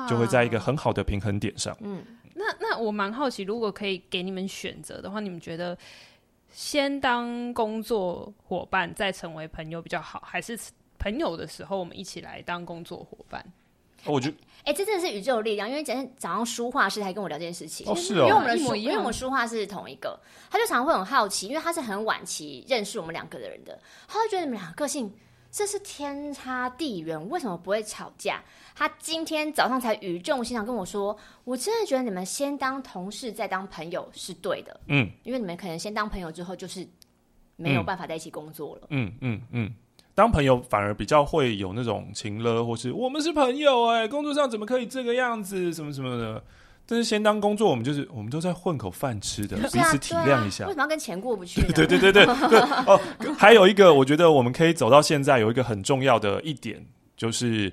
[0.06, 1.76] 子就会在一个很好的平衡点上。
[1.80, 5.76] 嗯，那那我蛮好奇，如果可以给你们选择的话，你们觉得
[6.50, 10.58] 先当工作伙伴再成为朋友比较好，还是？
[10.96, 13.44] 朋友的时候，我们一起来当工作伙伴。
[14.06, 15.68] 我觉得，哎、欸，这真的是宇宙力量。
[15.68, 20.18] 因为今天早上书画师还跟我聊这件事情，哦，是哦，因为我们的书，因为我们书画是同一个，
[20.50, 25.12] 他就常常会很好奇，因为他是很晚期认识我们两个的人的，他就觉得你们两个个性
[25.50, 28.42] 这是天差地远，为什么不会吵架？
[28.74, 36.88] 他今天早上才语重心长跟我说，我真的觉得你们先当同事再当朋友是对的，嗯，因为你们可能先当朋友之后，就是
[37.56, 39.66] 没有办法在一起工作了，嗯嗯嗯。
[39.66, 39.74] 嗯嗯
[40.14, 46.42] 当朋友反而比较会有那种情了，或是我们是朋友哎、欸，工作上怎么可以这个样子，什么什么的。
[46.86, 50.66] 但是先当工作，我们就是我们都在混口饭吃的， 彼此体谅一下。
[50.66, 53.00] 为什么要跟钱过不去对对对对，对 哦，
[53.36, 56.84] 还有一个，我觉得我们可以走到现在，有一个很重要的一点
[57.16, 57.72] 就是。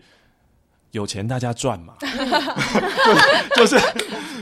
[0.92, 1.94] 有钱大家赚嘛，
[3.56, 3.78] 就是，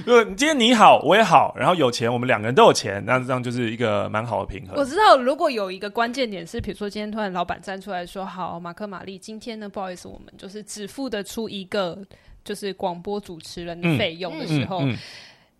[0.05, 4.75] 就是今天你好我也好，然后有钱我们两个人都有钱，那这样就是一个蛮好的平衡。
[4.77, 11.97] 我知道，如果有一个关键点是，比如说今天突然老板站出来说：“好，马克玛丽，今天呢，不好意思，我们就是只付得出一个
[12.43, 14.81] 就是广播主持人的费用的时候。
[14.81, 14.97] 嗯”嗯嗯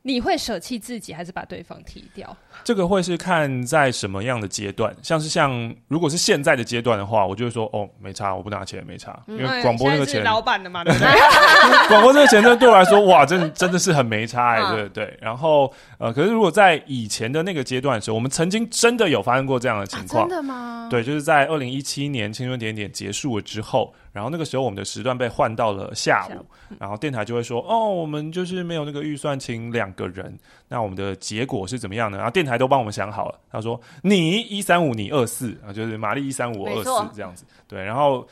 [0.10, 2.36] 你会舍弃自己，还是把对方踢掉？
[2.64, 11.08] 这个会是看在什么样的阶段，像是像如果是现在的阶段的话，我就会说哦，没差，我不拿钱，没差，因为广播那个钱，老板的嘛，对不对？
[11.88, 15.18] 广播这个钱，对对我来说，哇，真的真的是很没差哎，对对对。
[15.22, 20.88] 然后呃，可是如果在以前的那个阶段的时候，我们曾经真的有发生过这样的情况，真的吗？
[20.90, 23.94] 对，就是在二零一七年青春点点结束了之后。
[24.12, 26.46] 然后那个时候，我们的时段被换到了下午，
[26.80, 30.36] 然后电台就会说：“哦，我们就是没有那个预算，请两个人。
[30.68, 38.28] 那我们的结果是怎么样呢？”然后电台都帮我们想好了，他说：“你一三五，你二四啊，就是玛丽一三五，二四这样子。”对，然后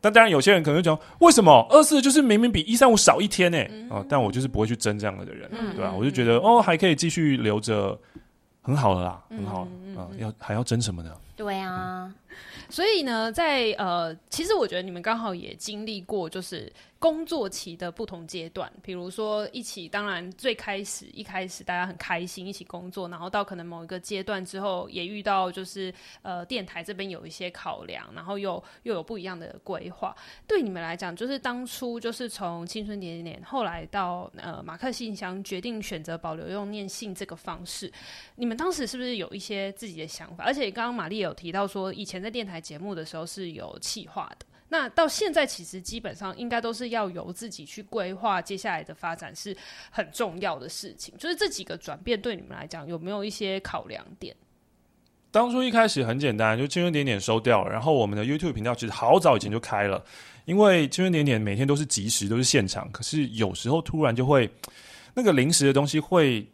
[0.00, 3.58] 但当然有些人可能就讲：“为什么二四就是明明比一三五少一天呢？”
[3.94, 5.92] 啊，但我就是不会去争这样的人，对吧？
[5.92, 7.98] 我就觉得哦，还可以继续留着，
[8.62, 11.12] 很好了啦，很好啊，要还要争什么呢？
[11.36, 12.10] 对啊。
[12.68, 16.72] 所以呢，在呃，其实我觉得你们刚好也经历过，就是。
[16.98, 30.12] 工作期的不同阶段，比如说一起，当然最开始一开始大家很开心一起工作，然后到可能某一个阶段之后，也遇到就是呃电台这边有一些考量，然后又又有不一样的规划。
[30.46, 37.92] 对你们来讲，就是当初就是从青春点点点，后来到呃马克信箱决定选择保留用念信这个方式，
[38.34, 40.42] 你们当时是不是有一些自己的想法？
[40.42, 44.46] 而且刚刚玛丽有提到说，以前在电台节目的时候是有企划的。
[44.70, 49.56] 那到现在，其实基本上应该都是要由自己去规划接下来的发展，是
[49.90, 51.14] 很重要的事情。
[51.16, 54.36] 就是这几个转变对你们来讲有没有一些考量点？
[55.30, 60.04] 当初一开始很简单，就青春点点收掉了，然后我们的 YouTube 频道其实好早以前就开了，
[60.44, 62.90] 因为青春点点每天都是即时，都是现场。
[62.92, 64.50] 可是有时候突然就会
[65.14, 66.46] 那个临时的东西会，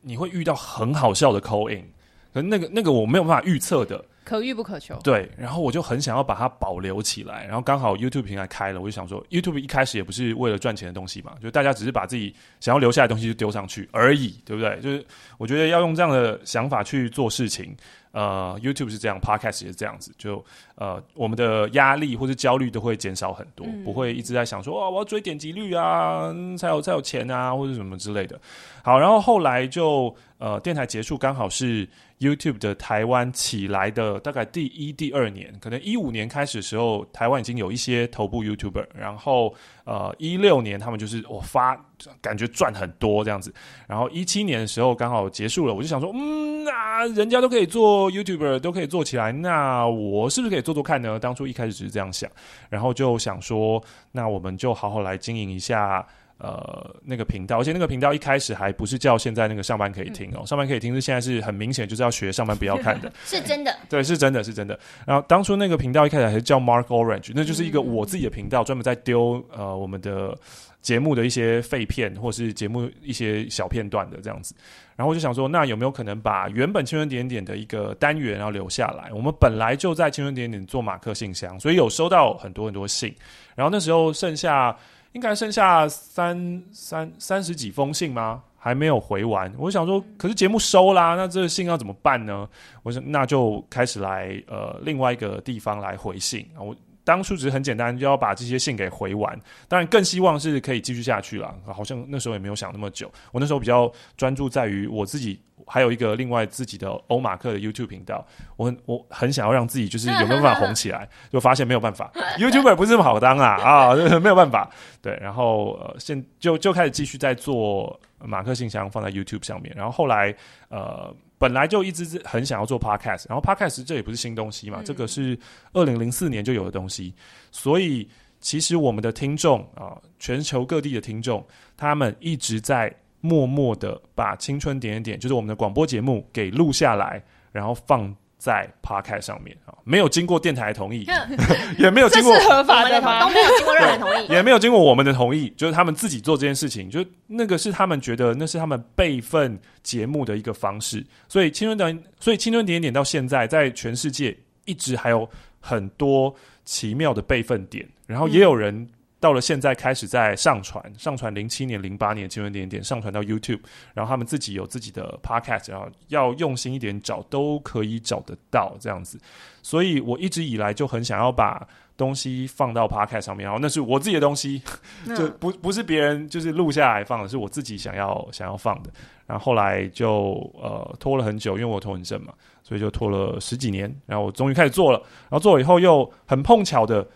[0.00, 1.88] 你会遇到很好笑的 call in，
[2.34, 4.04] 可那个那个我没有办法预测的。
[4.30, 5.28] 可遇不可求，对。
[5.36, 7.44] 然后我就很想要把它保留起来。
[7.46, 14.78] 然后刚好 YouTube 平台开了，我就想说，YouTube 一开始也不是为了赚钱的东西嘛，就大家只是把自己想要留下来的东西就丢上去而已，对不对？
[14.80, 15.04] 就是
[15.36, 17.76] 我觉得要用这样的想法去做事情。
[18.12, 28.36] 呃，YouTube 是这样，Podcast 也是这样子，就呃，我们的压力或者焦虑都会减少很多，嗯、不会一直在想说，哇，我要追点击率啊，才有才有钱啊，或者什么之类的。
[28.82, 31.88] 好，然后后来就呃，电台结束，刚好是
[32.20, 39.54] YouTube 的台湾起来的大概第一、第二年，可能一五年开始的时候，台湾已经有一些头部 YouTuber，然后
[39.84, 41.74] 呃，一六年他们就是我发
[42.20, 43.52] 感觉赚很多这样子。
[43.88, 51.18] 然后一七年的时候刚好结束了，我就想说，嗯，那人家都可以做 YouTuber，都可以做起来，那我是不是可以做做看呢？
[51.18, 52.30] 当初一开始只是这样想，
[52.68, 56.06] 然后就想说，那我们就好好来经营一下。
[56.42, 64.78] 呃，那个频道，而且那个频道一开始还不是叫现在那个上班可以听哦，嗯、上班可以听是现在是很明显就是要学上班不要看的， 是真的，对，是真的是真的。
[65.06, 70.34] 然后当初那个频道一开始还是叫 Mark Orange，那就是一个我自己的频道，专、嗯、门在丢呃我们的
[70.80, 74.54] 节目的一些废片或是节目一些小片段的这样子。
[74.96, 79.12] 然后我就想说，那有没有可能把原本青春点点的一个单元然后留下来？
[79.12, 83.14] 我们本来就在青春点点做马克信箱，所以有收到很多很多信。
[83.54, 84.74] 然后那时候剩下。
[85.12, 88.42] 应该剩下三三三十几封信吗？
[88.62, 89.50] 还没有回完。
[89.56, 92.46] 我想说，可是节目收啦，那这个信要怎么办呢？
[92.82, 96.60] 我想那就开始来呃另外一个地方来回信啊。
[96.60, 96.76] 我
[97.10, 99.36] 当初只是很简单，就要把这些信给回完。
[99.66, 101.52] 当然更希望是可以继续下去了。
[101.66, 103.10] 好像那时候也没有想那么久。
[103.32, 105.40] 我那时候比较专注在于我自己。
[105.66, 114.68] 还有一个另外自己的欧马克的 YouTube 频道，我很我很想要让自己就是有没有办法红起来，就发现没有办法， YouTuber 不是这么好当啊啊， 没有办法。
[115.02, 120.34] 对，然后呃，现就就开始继续在做马克信箱放在 YouTube 上面，然后后来
[120.68, 125.38] 呃，本来就一直很想要做 Podcast，然后 Podcast 这也不是新东西嘛，嗯、这个是
[125.72, 127.14] 二零零四年就有的东西，
[127.50, 128.08] 所以
[128.40, 132.94] 其实我们的听众啊、呃，全球各地的听众，他们一直在。
[133.22, 141.06] 默默的把青春点点点，就是我们的广播节目给录下来，然后放在 Podcast 上面啊，没有经过电台同意，
[141.78, 143.20] 也没有经过合法的吗？
[143.20, 155.28] 都没有经过任何人同意，也没有经过我们的同意，就是他们自己做这件事情，就那个是他们觉得那是他们备份节目的一个方式，所以青春点，所以青春点点点到现在在全世界一直还有
[155.60, 158.88] 很多奇妙的备份点，然后也有人。
[159.20, 163.60] 嗯到了现在开始在上传，上传零七年、零八年青春点点上传到 YouTube，
[163.92, 169.20] 然后他们自己有自己的 Podcast，然后要用心一点找都可以找得到这样子。
[169.62, 174.62] 所以我一直以来就很想要把东西放到 Podcast 上面，然后那是我自己的东西，
[175.14, 178.90] 就不不是别人就是录下来放的，是我自己想要想要放的。
[179.26, 187.06] 然后后来就呃拖了很久，因为我有拖延症嘛，所以就拖了十几年，然后我终于开始做了，然后做了以后又很碰巧的，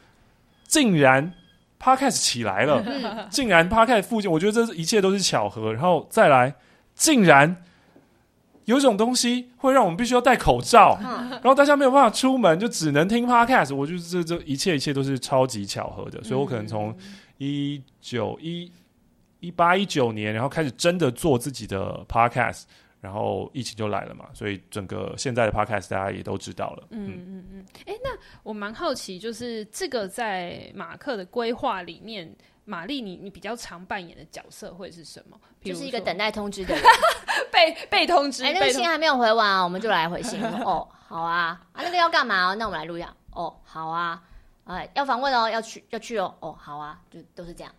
[0.68, 1.32] 竟然。
[1.84, 5.70] Podcast 起来了，竟然 Podcast 附近，我觉得这一切都是巧合。
[5.74, 6.54] 然后再来，
[6.94, 7.62] 竟然
[8.64, 13.74] 有一种东西会让我们必须要戴口罩，然后大家没有办法出门，就只能听 Podcast。
[13.74, 16.24] 我觉得这这一切一切都是超级巧合的。
[16.24, 16.96] 所以我可能从
[17.36, 18.72] 一九一
[19.40, 22.62] 一八一九年，然后开始真的做自己的 Podcast。
[23.04, 26.86] 然后疫情就来了嘛，所以整个现在的 podcast 大家也都知道了。
[26.88, 27.66] 嗯嗯嗯。
[27.84, 28.10] 哎、嗯，那
[28.42, 35.38] 我蛮好奇，就是这个在马克的规划里面，玛丽你你比较常扮演的角色会是什么？
[35.62, 36.82] 就是一个等待通知的人，
[37.52, 38.42] 被被通知。
[38.42, 40.42] 哎，那个信还没有回完啊，我们就来回信。
[40.64, 42.54] 哦，好啊，啊，那个要干嘛哦？
[42.54, 43.14] 那我们来录一下。
[43.32, 44.22] 哦，好啊，
[44.64, 46.34] 哎，要访问哦，要去要去哦。
[46.40, 47.70] 哦，好啊，就都是这样。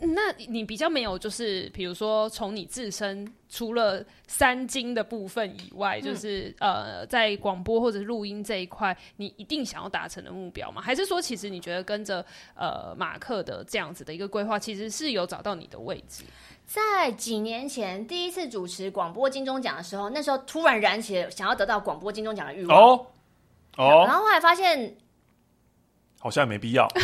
[0.00, 10.80] 那你比较没有，就是比如说从你自身除了三金的部分以外，嗯、就是呃，在广播或者录音这一块，你一定想要达成的目标吗？
[10.80, 16.22] 还是说，其实你觉得跟着呃马克的这样子的一个规划，其实是有找到你的位置？
[16.64, 23.06] 在几年前第一次主持广播金钟奖的时候，那时候突然燃起了想要得到广播金钟奖的欲望哦
[23.76, 24.96] 哦，然后后来发现
[26.20, 26.86] 好像也没必要。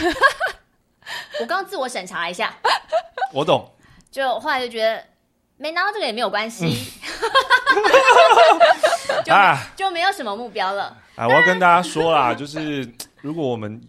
[1.41, 2.55] 我刚刚自我审查一下，
[3.33, 3.71] 我懂。
[4.11, 5.05] 就后来就觉得
[5.57, 6.75] 没拿到这个也没有关系，嗯、
[9.25, 10.97] 就啊就没有什么目标了。
[11.17, 12.89] 啊，我要跟大家说啦，就是
[13.21, 13.81] 如果我们。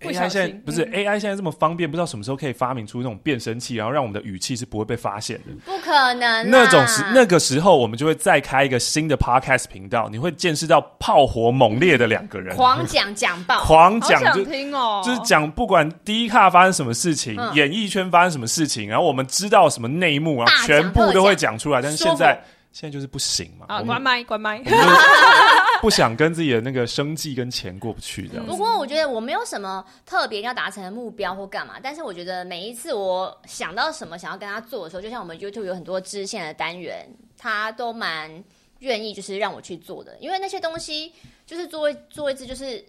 [0.00, 5.52] AI 现在不是 AI 现在这么方便，不知道什么时候可以发明出那种变声器，然后让我们的语气是不会被发现的。
[5.64, 21.80] 不可能，那种时那个时候，我们就会再开一个新的 Podcast 频道，你会见识到炮火猛烈的两个人，狂讲讲爆， 狂讲就听哦，就是讲不管第一卡发生什么事情，演艺圈发生什么事情，然后我们知道什么内幕，然后全部都会讲出来。
[21.80, 22.38] 但是现在
[22.78, 24.62] 现在就是不行嘛，啊，关麦关麦。
[25.80, 28.44] 不想跟自己的那个生计跟钱过不去这样。
[28.44, 37.08] 不过我觉得我没有什么特别要达成的目标或干嘛，但是我觉得每一次我想到什么想要跟他做的时候，就像我们 YouTube 有很多支线的单元，
[37.38, 38.44] 他都蛮
[38.80, 41.14] 愿意就是让我去做的，因为那些东西
[41.46, 42.84] 就是做做一次就是。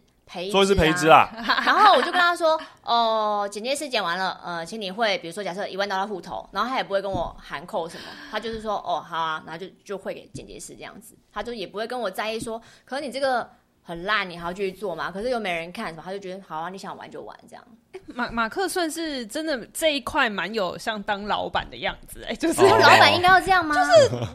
[0.51, 1.29] 做一次培植啊，
[1.65, 13.49] 然后我就跟他说：“哦，剪接师剪完了，呃，请你会，比如说假设一万到他户头，然后他也不会跟我含扣什么，他就是说，哦，好啊，然后就就会给剪接师这样子，他就也不会跟我在意说，可能你这个
[13.87, 15.09] 很烂，你还要继续做吗？
[15.09, 17.63] 可是又没人看，什么他就觉得好啊，你想玩就玩这样。
[18.07, 23.73] 马马克算是真的这一块蛮有像当老板的样子，哎，就是老板应该要这样吗？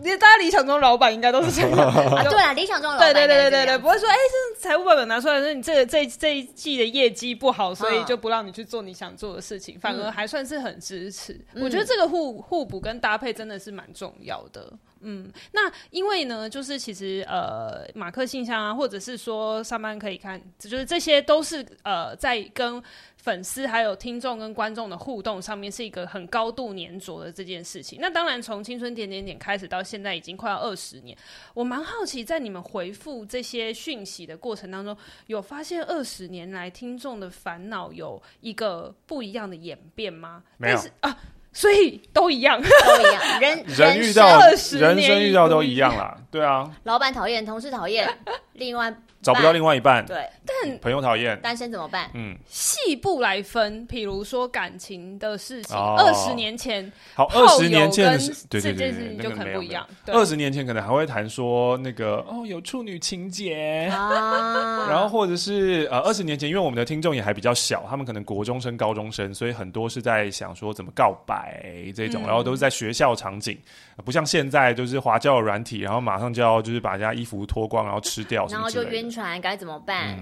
[0.03, 2.23] 就是大家理想中老板应该都是这样 啊。
[2.25, 4.17] 对啊，理想中的老板对对对对对，不会说哎，
[4.55, 11.39] 这财务报表拿出来说你这个这这一季的业绩不好，所以就不让你去做你想做的事情，反而还算是很支持。
[11.57, 14.73] 我觉得这个互互补跟搭配真的是蛮重要的。
[15.03, 22.83] 嗯，那因为呢，就是其实呃，马克信箱啊，或者是说上班可以看，就是这些都是呃，在跟
[23.17, 27.99] 粉丝还有听众跟观众的互动上面，是一个很高度粘着的这件事情。
[28.01, 31.17] 那当然，从青春点点点开始到现在，已经快要二十年，
[31.55, 34.97] 我蛮好奇，在你们回复这些讯息的过程当中，
[35.27, 40.43] 有发现二十年来听众的烦恼有一个不一样的演变吗？
[40.59, 41.17] 没有啊。
[41.53, 43.41] 所以都一样，都一样。
[43.41, 44.39] 人 人遇到
[44.79, 46.69] 人生遇到都一样啦，对啊。
[46.83, 48.09] 老板讨厌，同事讨厌，
[48.55, 48.93] 另外。
[49.23, 52.11] 找不到另外一半，对，但朋友讨厌，单身怎么办？
[52.13, 58.19] 嗯，细部来分，比如说感情的事情，二十年前，好，二十年前
[58.51, 59.87] 这件事情就可能不一样。
[60.09, 63.89] 二十年前可能还会谈说那个哦，有处女情节。
[63.93, 71.63] 啊， 然后或者是呃，二十年前，因为我们的听众也还比较小，他们可能国中生、高中生，所以很多是在想说怎么告白
[71.95, 73.57] 这种，然后都是在学校场景，
[74.05, 79.13] 不像现在就是滑交友软体，然后马上就要就是把人家衣服脱光，然后吃掉，然后就晕。
[79.13, 80.17] 船该怎么办？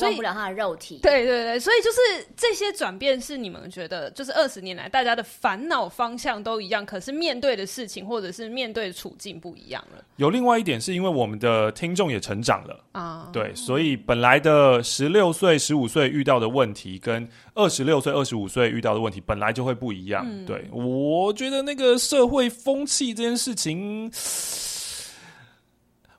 [0.00, 0.98] 忘、嗯、不了他的肉体。
[1.00, 10.04] 对对对，所以就是这些转变是你们觉得，就是二十年来大家的烦恼方向都一样，可是面对的事情或者是面对的处境不一样了。
[10.16, 20.26] 有另外一点是因为我们的听众也成长了啊，对，所以本来的十六岁、十五岁遇到的问题，跟二十六岁、二十五岁遇到的问题本来就会不一样。
[20.28, 24.10] 嗯、对，我觉得那个社会风气这件事情。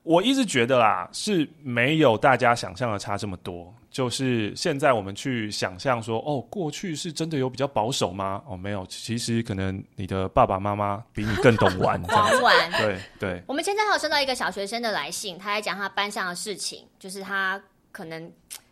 [0.06, 3.74] 我一直觉得啦，是没有大家想象的差这么多。
[3.90, 8.40] 就是现在我们去想象说，哦，过去是真的有比较保守吗？
[8.46, 12.70] 哦，没有，其实可能你的爸爸妈妈比你更懂玩， 狂玩。
[12.72, 13.42] 对对。
[13.48, 18.30] 我们现在还有收到一个小学生的来信，他在讲他班上的事情，就是他可能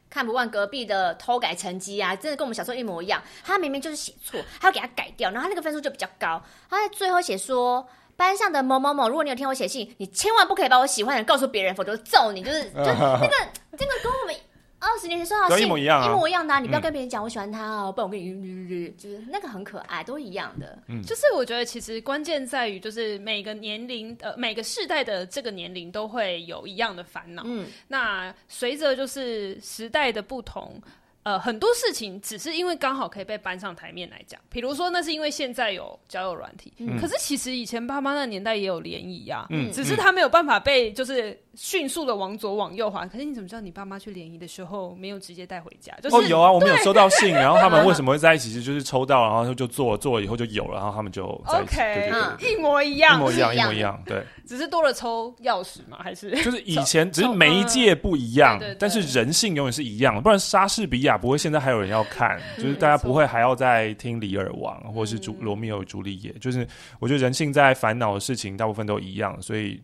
[0.08, 3.20] 看不惯隔壁的偷改成绩啊，真的跟我们小时候一模一样。
[3.42, 6.40] 他明明就是写错，他要给他改掉，然后他那个分数就比较高。
[6.70, 7.84] 他在最后写说。
[8.16, 12.42] 班上的某某某，如果你有听我写信，你千万不可以把我喜欢的人告诉别人，否则揍你。
[12.42, 13.34] 就是， 就那个，
[13.76, 14.34] 这个跟我们
[14.78, 16.60] 二十年前收到信一模一样，啊，一模一样的，啊。
[16.60, 20.78] 你不要跟别人讲我喜欢他哦，嗯、不然我跟你，就是那个很可爱，都一样的。
[20.88, 27.42] 嗯，就是我觉得其实关键在于，就是每个年龄呃每个世代的这个年龄都会有一样的烦恼。
[27.46, 30.80] 嗯，那随着就是时代的不同。
[31.24, 43.06] 呃，很多事情只是因为刚好可以被搬上台面来讲，比如说那是因为现在有交友软体，嗯、可是其实以前爸妈那年代也有联谊呀，嗯，只是他没有办法被就是迅速的往左往右滑。
[43.06, 45.94] 可是你怎么知道你爸妈去联谊的时候没有直接带回家？
[46.02, 48.50] 就是、哦，有啊，我们有收到信，然后他们为什么会在一起？
[48.50, 51.76] 其实就是抽到，然后就做了，做了以后就有了，然后他们就在一起。
[51.76, 54.22] OK，对对对对，一模一样，一模一样，一模一样，对。
[54.46, 55.96] 只是多了抽钥匙吗？
[56.02, 60.20] 还是就是以前只是媒介不一样，但是人性永远是一样的。
[60.20, 66.30] 不然莎士比亚不会现在还有人要看，就是大家不会还要再听《李尔王》或者是《朱罗密欧与朱丽叶》。
[66.38, 66.66] 就是
[66.98, 69.80] 我觉得人性在烦恼的事情大部分都一样，所以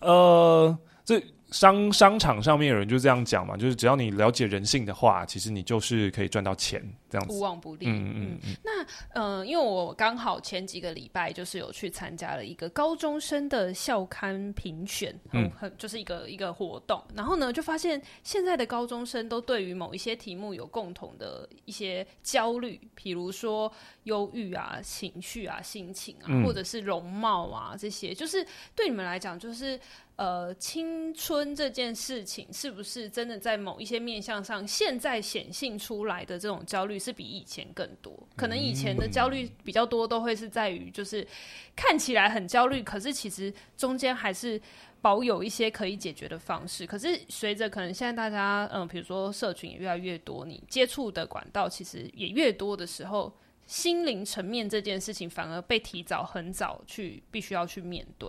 [0.00, 1.22] 呃这。
[1.50, 6.78] 商商场上面有人就这样讲嘛，就是只要你了解人性的话，其实你就是可以赚到钱
[7.08, 7.34] 这样子。
[7.34, 7.86] 无往不利。
[7.86, 8.56] 嗯嗯嗯。
[8.64, 17.02] 那呃，因为我刚好前几个礼拜就是有去参加了一个高中生的校刊评选，嗯，很就是一个一个活动。
[17.14, 23.72] 然后呢，就发现现在的高中生都对于某一些题目有共同的一些焦虑，比如说
[24.04, 29.78] 忧郁啊、情绪啊、心情啊，嗯、或者是容貌啊这些，就是对你们来讲就是。
[30.18, 38.12] 呃，青春这件事情是不是真的在某一些面向上，现在显性出来的这种焦虑是比以前更多？
[38.36, 41.26] 可能以前的焦虑比较多，都会是在于就是
[41.76, 44.60] 看起来很焦虑，可是其实中间还是
[45.00, 46.86] 保有一些可以解决的方式。
[46.86, 53.32] 可是随着可能现在大家，嗯，比如说社群也越来越多，你接触的管道其实也越多的时候，
[53.66, 58.28] 心灵层面这件事情反而被提早很早去必须要去面对。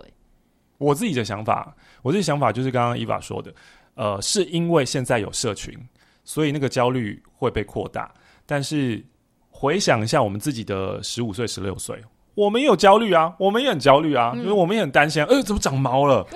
[0.78, 3.54] 我自己的想法，我自己想法就是刚刚伊娃说的，
[3.94, 5.78] 呃，是因为现在有社群，
[6.24, 8.14] 所以那个焦虑会被扩大。
[8.50, 9.00] 但是
[9.48, 11.96] 回想一下我们自己的十五岁、十六岁，
[12.34, 16.26] 我们也有焦虑啊，我们也很焦虑啊，因为、嗯、我们也很担心，呃，怎么长毛了？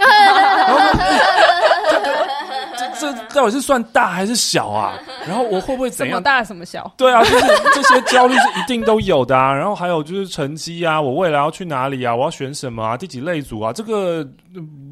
[3.01, 4.97] 这到底是算大还是小啊？
[5.27, 6.15] 然后我会不会怎样？
[6.15, 6.95] 什么大什么小？
[6.97, 9.53] 对啊，就是这些焦虑是一定都有的啊。
[9.53, 12.15] 然后还有就是成绩啊，我未来要去哪里啊？
[12.15, 12.97] 我要选什么啊？
[12.97, 13.73] 第几类组啊？
[13.73, 14.25] 这个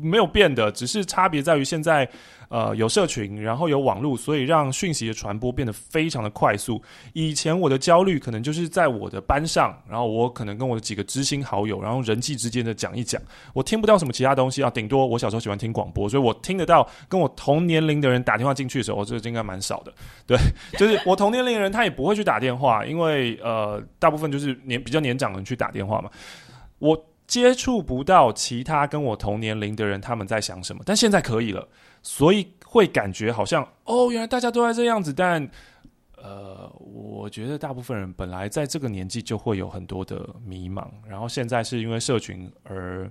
[0.03, 2.09] 没有变的，只是差别在于现在
[2.53, 6.83] 呃有社群，然后有网络，所以让讯息的传播变得非常的快速。
[7.15, 13.19] 以前我的焦虑可能就是在我的班上，然后我可能跟我的几个知心好友，然后人际之间的讲一讲，
[13.55, 19.93] 我听不到什么其他东西啊，顶多我小时候喜欢听广播，所以我听得到跟我同年龄的人打电话进去的时候，我这个应该蛮少的。
[20.27, 20.37] 对，
[20.77, 26.11] 就是我同年龄的人他也不会去打电话，因为呃大部分就是年比较年长的人去打电话嘛，
[26.79, 27.03] 我。
[27.33, 30.83] 接触不到其他跟我同年龄的人，他们在想什么？
[30.85, 31.67] 但现在可以了，
[32.03, 35.15] 所以会感觉好像哦，原来大家都在这样子。
[35.15, 35.51] 但
[36.19, 43.11] 呃，我觉得大部分人本来在这个年纪就会有很多的迷茫，然后现在是因为社群而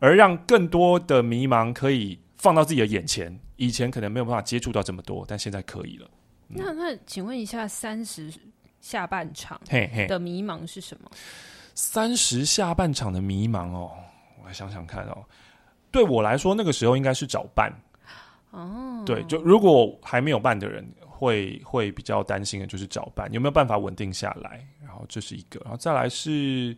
[0.00, 3.38] 而让更多的迷茫可以放到自己的眼前。
[3.54, 6.10] 以前可能没有办法接触到这么多，但现在可以了。
[6.48, 8.34] 嗯、那那请问一下，三十
[8.80, 9.60] 下半场
[10.08, 11.08] 的迷茫是什么？
[11.08, 11.16] 嘿嘿
[11.74, 13.92] 三十下半场的迷茫哦，
[14.40, 15.24] 我来想想看哦。
[15.90, 17.72] 对我来说，那个时候应该是找伴
[18.50, 19.02] 哦。
[19.06, 24.66] 对，就如果还没有伴的人，会会比较担心的就是找伴，有没有办法稳定下来？
[24.82, 26.76] 然后这是一个，然后再来是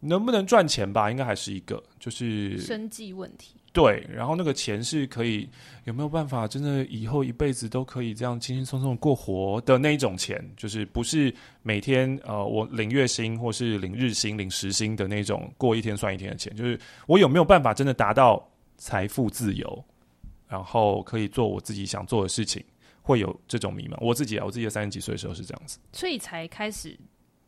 [0.00, 3.54] 能不能赚钱吧，应该还是一个，就是生计问题。
[3.76, 5.46] 对，然后那个钱是可以
[5.84, 18.42] 有没有办法真的以后一辈子都可以这样轻轻松松过活的那一种钱，就是不是每天呃我领月薪或是领日薪、领时薪的那种过一天算一天的钱，就是我有没有办法真的达到
[18.78, 19.84] 财富自由，
[20.48, 22.64] 然后可以做我自己想做的事情，
[23.02, 23.98] 会有这种迷茫。
[24.00, 26.98] 我自己啊，我自己的三十几岁的时候是这样子，所以才开始。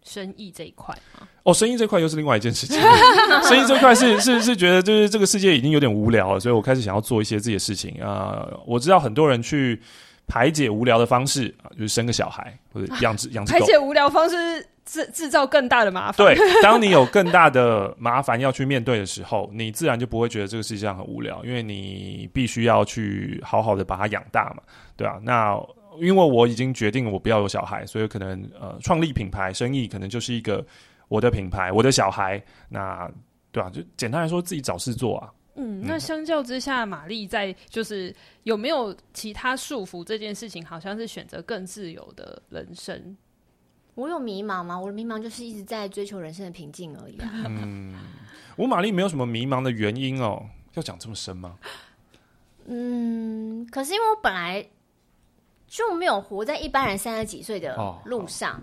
[0.05, 0.94] 生意这一块
[1.42, 2.80] 哦，生意这块又是另外一件事情。
[3.44, 8.61] 生意这块是是是觉得就是这个世界已经有点无聊了，所以我开始想要做一些自己的事情啊、呃。
[8.66, 9.80] 我知道很多人去
[10.26, 13.59] 排解无聊的方式啊，就是生个小孩或者养只 养只狗。
[13.59, 16.26] 排解无聊方式制制造更大的麻烦。
[16.26, 24.62] 对，当你有更大的麻烦要去面对的时候，你自然就不会觉得这个世界上很无聊，因为你必须要去好好的把它养大嘛，
[24.96, 25.59] 对啊，那。
[26.01, 30.64] 因为我已经决定了我不要有小孩，所以可能呃创立品牌生意可能就是一个
[31.09, 32.42] 我的品牌，我的小孩。
[32.68, 33.11] 那
[33.51, 35.32] 对啊，就简单来说，自己找事做啊。
[35.57, 43.16] 嗯，那相较之下，玛丽在就是有没有其他束缚这件事情，好像是选择更自由的人生。
[43.94, 44.78] 我有迷茫吗？
[44.78, 47.30] 我的迷茫就是一直在追求人生的平静而已啊。
[47.46, 47.94] 嗯，
[48.57, 51.59] 我玛丽没有什么迷茫的原因哦，要讲这么深吗？
[52.66, 54.64] 嗯，可是因为我本来。
[55.69, 58.61] 就没有活在一般人三十几岁的路上，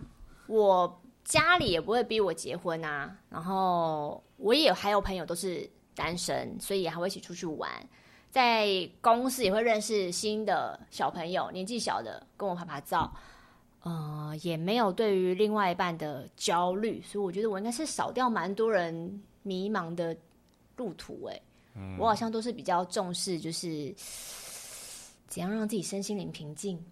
[0.47, 7.69] 我家里也不会逼我结婚啊，然后我也还有朋友都是单身，所以也还会一起出去玩，
[8.31, 8.67] 在
[9.01, 13.13] 公司也会认识新的小朋友，年纪小的跟我拍拍照，
[13.83, 20.17] 呃，也没有对于另外一半的焦虑，所以我觉得我应该是少掉蛮多人迷茫的
[20.75, 21.41] 路途，欸，
[21.75, 23.93] 嗯，我好像都是比较重视，就是
[25.27, 26.83] 怎样让自己身心灵平静。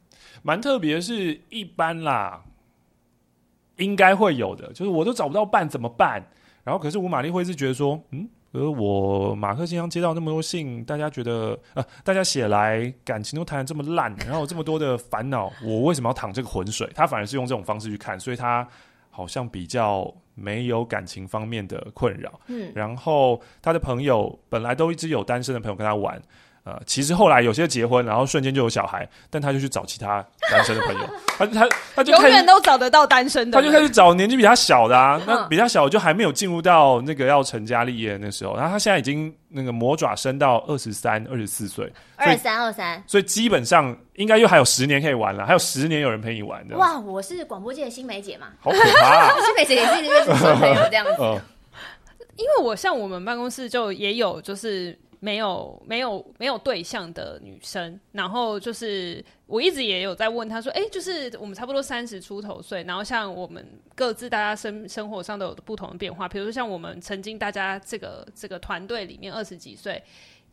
[0.41, 2.43] 蛮特别，是一般啦，
[3.77, 6.23] 应该会有的，就是我都找不到伴怎么办？
[6.63, 16.89] 然后可是我玛丽会是觉得说，嗯，而我马克信箱接到那么多信，大家觉得呃，大家写来感情都谈的这么烂，然后有这么多的烦恼，我为什么要淌这个浑水？
[16.95, 18.67] 他反而是用这种方式去看，所以他
[19.09, 22.39] 好像比较没有感情方面的困扰。
[22.47, 26.21] 嗯，然后他的朋友本来都一直有单身的朋友跟他玩。
[26.65, 31.01] 呃，其实后来有些结婚，然后瞬间就有小孩，但他就去找其他单身的朋友，
[31.37, 46.77] 他他他就永远都找得到单身的，他就开始找年纪比他小的啊，那比他小就还没有进入到那个要成家立业的那时候，然后他现在已经那个魔爪伸到二十三、二十四岁，二十三、二三，所以基本上应该又还有十年可以玩了，还有十年有人陪你玩的。
[46.77, 49.33] 哇，我是广播界的新梅姐嘛，好可怕啊！
[49.45, 51.41] 新梅姐也是认识新朋友这样子，呃，
[52.37, 54.97] 因为我像我们办公室就也有就是。
[55.23, 63.65] 没有没有没有对象的女生，然后就是我一直也有在问她说，哎，就是我们差不多三十出头岁，然后像我们
[63.95, 70.03] 各自大家生生活上都有不同的变化，比如说像我们曾经大家这个这个团队里面二十几岁。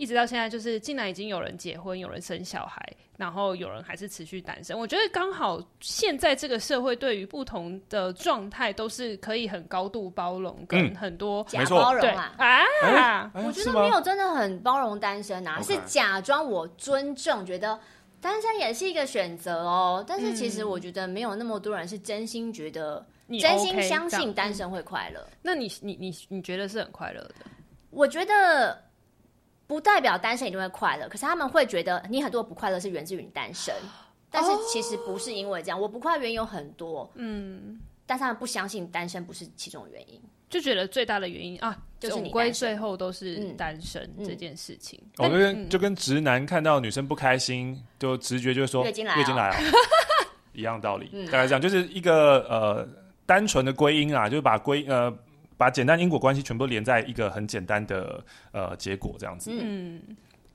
[0.00, 2.82] 一直到现在，就是竟然已经有人结婚，有人生小孩，
[3.18, 4.76] 然后有人还是持续单身。
[4.76, 13.44] 我觉得刚好现在这个社会对于不同的状态都是可以很高度包容，跟很多假包容啊啊、欸！
[13.46, 17.78] 我觉得没有真的很包容单身啊，是假装我尊重，觉得
[18.22, 20.02] 单身也是一个选择哦。
[20.08, 23.06] 但是其实我觉得没有那么多人是真心觉得、
[23.38, 25.22] 真心相信单身会快乐。
[25.42, 27.34] 那你你你你觉得是很快乐的？
[27.90, 28.82] 我觉得。
[29.70, 33.72] 不代表单身一定会快乐，可是他们会觉得你很多不快乐是源自于你单身，
[34.28, 45.00] 但是其实不是因为这样，我不快乐原因有很多，嗯，但是他们不相信单身不是其中的原因，就觉得最大的原因啊，就是你归最后都是单身这件事情。
[45.18, 49.56] 我觉得就跟直男看到女生不开心，就直觉就是说月经来，月经来
[50.52, 51.06] 一样道理。
[51.26, 52.88] 大概这样，就是一个呃
[53.24, 55.16] 单纯的归因啊，就是把归呃
[55.60, 59.50] 把简单因果关系全部连在一个很简单的呃结果这样子。
[59.52, 60.00] 嗯，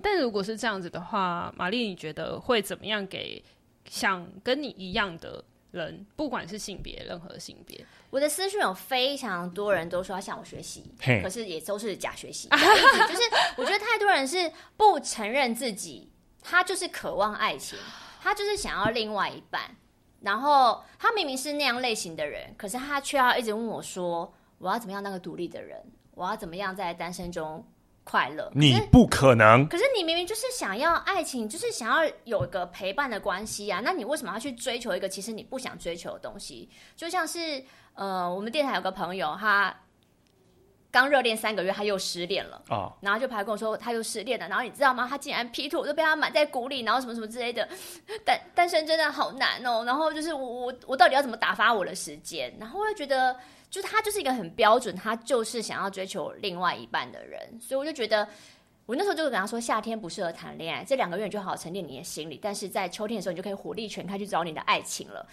[0.01, 3.43] 但如果是这样子的话，玛丽你觉得会怎么样给
[3.87, 5.43] 想跟你一样的？
[5.71, 10.89] 人不管是性别，任何性别，我的私讯有非常多人都说要向我学习，
[11.21, 12.47] 可是也都是假学习。
[12.55, 13.21] 就是
[13.57, 16.09] 我觉得太多人是不承认自己，
[16.41, 17.77] 他就是渴望爱情，
[18.21, 19.75] 他就是想要另外一半，
[20.21, 24.33] 然后他明明是那样类型的人，可是他却要一直问我说，
[24.65, 25.79] 我要怎么样那个独立的人，
[26.15, 27.65] 我要怎么样在单身中。
[28.07, 29.67] 快乐，你不可能。
[29.67, 33.81] 可是你明明就是想要爱情，就是想要有一个陪伴的关系啊。
[33.83, 36.69] 那你为什么要去追求一个其实你不想追求的东西？
[36.95, 37.63] 就像是
[37.95, 39.75] 呃，我们电台有个朋友，他
[40.91, 44.47] 刚热恋三个月，他又失恋了啊，然后就跑来跟我说他又失恋了。
[44.47, 45.07] 然后你知道吗？
[45.09, 47.67] 他竟然劈腿，我就被他埋在鼓里，然后什么什么之类的。
[48.23, 49.83] 单单身真的好难哦。
[49.83, 52.55] 然后就是我我我到底要怎么打发我的时间？
[52.59, 53.35] 然后我就觉得。
[53.69, 58.25] 就他就是一个很标准，他就是想要追求另外一半的人，所以我就觉得，
[58.85, 65.25] 我那时候就跟他说，夏天不适合谈恋爱，这两个月你就好好沉淀你的心理，但是在秋天的时候，你就可以火力全开去找你的爱情了。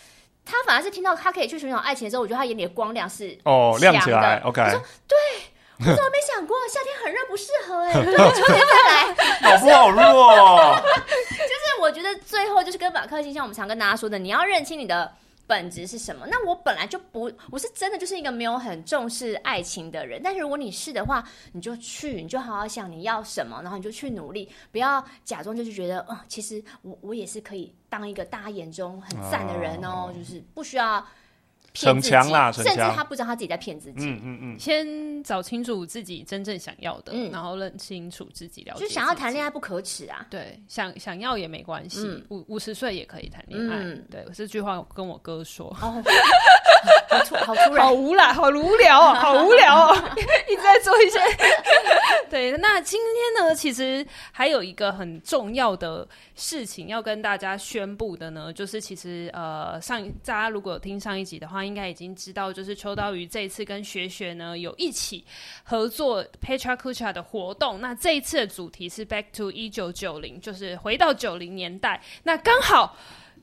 [0.45, 4.61] 他反而是听到他可以去寻找爱情的时候，我觉得他眼里的光亮是哦亮起来，OK。
[4.61, 5.17] 他说对，
[5.79, 10.83] 我怎么没想过夏天很热不适合哎、欸，秋天再来，好不好弱？
[11.31, 15.13] 就是我觉得最后就是跟马克信像我们常跟大家说的，你要认清你的。
[15.53, 16.27] 本质是什么？
[16.31, 20.19] 那我本来就不，我是真的就是一个没有很重视爱情的人。
[20.25, 21.23] 但是如果你是的话，
[21.53, 31.07] 你就去，你就好好想你要什么，然后你就去努力，不要假装就是觉得，哦，其实我我也是可以当一个大家眼中很赞的人哦，哦，就是不需要。
[31.75, 34.07] 逞强啦，甚至他不知道他自己在骗自己。
[34.07, 38.75] 嗯嗯嗯，先找清楚自己真正想要的，嗯、然后认清楚自己，了。
[38.77, 40.27] 就想要谈恋爱不可耻啊！
[40.29, 43.77] 对，想想要也没关系，五五十岁也可以谈恋爱。
[43.79, 45.67] 嗯、对，这句话我跟我哥说。
[45.81, 46.03] 哦
[47.13, 49.97] 好突，好突然，好无聊，好无聊哦，好无聊哦，
[50.49, 51.19] 一直在做一些。
[52.31, 65.25] 对，那今天呢，其实还有一个很重要的事情要跟大家宣布的呢，就是其实呃，上大家如果有听上一集的话，应该已经知道，就是秋刀鱼这一次跟学学呢有一起
[65.65, 67.81] 合作 Petra Kucha 的活动。
[67.81, 72.01] 那这一次的主题是 Back to 一九九零，就是回到九零年代。
[72.23, 72.97] 那刚好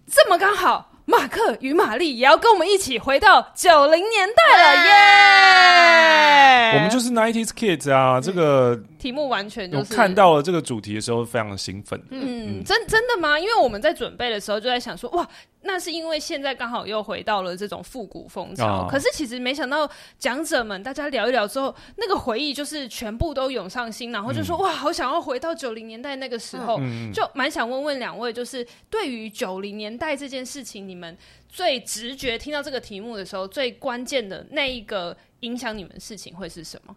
[0.07, 0.91] 这么刚好。
[1.09, 6.73] 马克与玛丽也要跟我们一起回到九零年代了耶！
[6.75, 11.99] 我们就是 Nineties Kids 啊，这个题目完全就是我看到了这个主题的时候，非常的兴奋。
[12.11, 13.39] 嗯，真真的吗？
[13.39, 15.27] 因为我们在准备的时候就在想说，哇。
[15.61, 19.85] 那是因为现在刚好又回到了这种复古风潮，哦，可是其实没想到
[20.17, 36.95] 讲者们大家聊一聊之后，那个回忆就是全部都涌上心，然后就说，嗯、哇，好想要回到九零年代那个时候，嗯、就蛮想问问两位，就是对于九零年代这件事情，你们最直觉听到这个题目的时候，最关键的那一个影响你们的事情会是什么？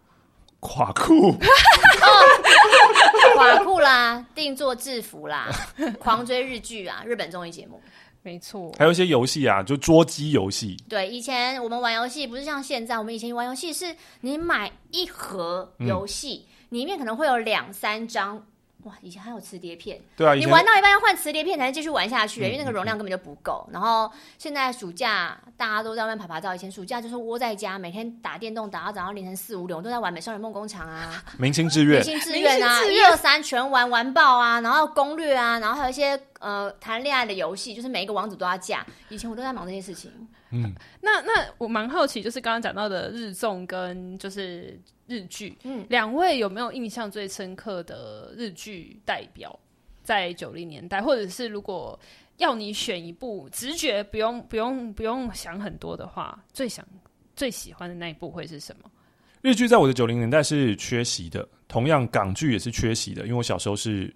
[0.59, 1.35] 垮裤，
[3.35, 5.49] 垮裤啦，定做制服啦，
[5.99, 7.81] 狂追日剧啊，日本综艺节目。
[8.21, 10.77] 没错，还有一些游戏啊，就桌机游戏。
[10.87, 18.45] 对，以前我们玩游戏不是像现在，我们以前玩游戏是你买一盒游戏，嗯，里面可能会有两三张。
[18.83, 23.73] 哇，以前还有磁碟片，对啊，你玩到一半要换磁碟片才能继续玩下去，嗯，因为那个容量根本就不够，嗯。
[23.73, 38.85] 然后现在暑假大家都在外面拍拍照，以前暑假就是窝在家，每天打电动打到早上凌晨四五点，我都在玩《美少女梦工厂》啊， 明星志愿、明星志愿啊，一二三全玩玩爆啊，然后攻略啊，然后还有一些呃谈恋爱的游戏，就是每一个王子都要嫁。
[39.09, 40.11] 以前我都在忙这些事情。
[40.51, 44.77] 嗯，那那我蛮好奇，就是刚刚讲到的日综跟就是。
[45.13, 49.59] 日剧，嗯，两位有没有印象最深刻的日剧代表？
[50.03, 51.97] 在九零年代，或者是如果
[52.37, 56.85] 要你选一部，直觉不用不用不用想很多的话，最想
[57.35, 58.89] 最喜欢的那一部会是什么？
[59.41, 64.13] 日剧在我的九零年代是缺席的，同样港剧也是缺席的，因为我小时候是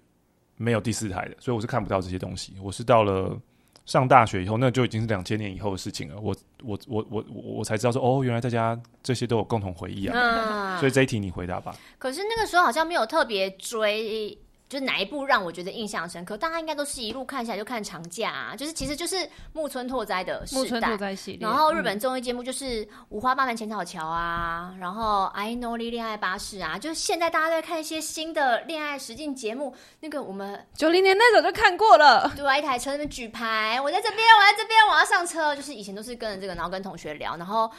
[0.56, 2.54] 没有第四台的，所以我是看不到这些东西。
[2.60, 3.40] 我是到了。
[3.88, 6.20] 上大学以后，那就已经是两千年以后的事情了。
[6.20, 10.14] 我我我我我才知道说，哦，原来大家这些都有共同回忆啊。
[10.14, 11.74] 嗯、所以这一题你回答吧。
[11.96, 14.36] 可是那个时候好像没有特别追
[14.68, 16.36] 就是哪一部让我觉得印象深刻？
[16.36, 21.40] 大家应该都是一路看下来就看长假啊，就是其实就是木村拓哉的木村拓哉系列。
[21.40, 29.74] 然后日本综艺节目就是五花八门浅草桥啊，嗯、然后 I Know 恋爱巴士啊，就是现在大家在看一些新的恋爱实境节目。
[30.00, 35.56] 那个我们九零年那时候就看过了，对啊，一台车那边举牌，我在这边，我在这边，我要上车。
[35.56, 37.70] 就是以前都是跟着这个，然后跟同学聊，然后。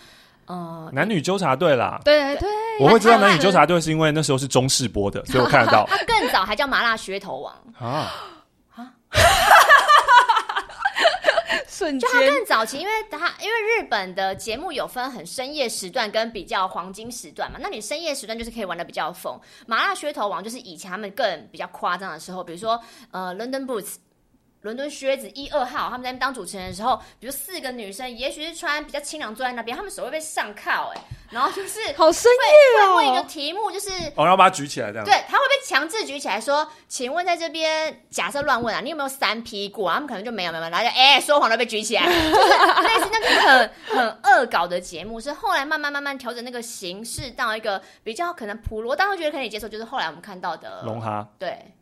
[0.49, 5.85] 呃，男女纠察队啦，对对，我会知道男女纠察队是因为那时候是中视播的，所以我看得到。
[5.87, 8.11] 他更早还叫麻辣噱头王啊
[8.75, 8.91] 啊！
[11.69, 19.39] 瞬间就他更早期，因为他因为日本的节目有分很深夜时段跟比较黄金时段嘛，那你深夜时段就是可以玩的比较疯。
[19.67, 22.81] 麻辣噱头王就是以前他们更比较夸张的时候，比如说
[23.11, 23.97] 呃，London Boots。
[24.61, 31.01] 伦敦靴子一二号，他们在那边当主持人的时候，比如四个女生，也许是穿比较清凉坐在那边，他们手会被上铐，哎，
[31.31, 32.95] 然后就是好深夜哦。
[32.95, 35.05] 会问一个题目，就是哦，然后把它举起来这样。
[35.05, 39.87] 对，他会被强制举起来说，请问在这边，假设乱问啊，你有没有三 P 过？
[39.87, 45.21] 啊他们可能就没有，没有，然后就哎，说谎都被举起来，就是类似那种很很恶搞的节目。
[45.21, 51.73] 是后来慢慢慢慢调整那个形式到一个比较可能普罗大众觉得可以接受，就是后来我们看到的龙哈，对。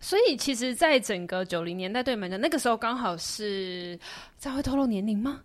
[0.00, 3.98] 所以，其实，在整个九零年代，对你们的那个时候，刚好是，
[4.38, 5.40] 在会透露年龄吗？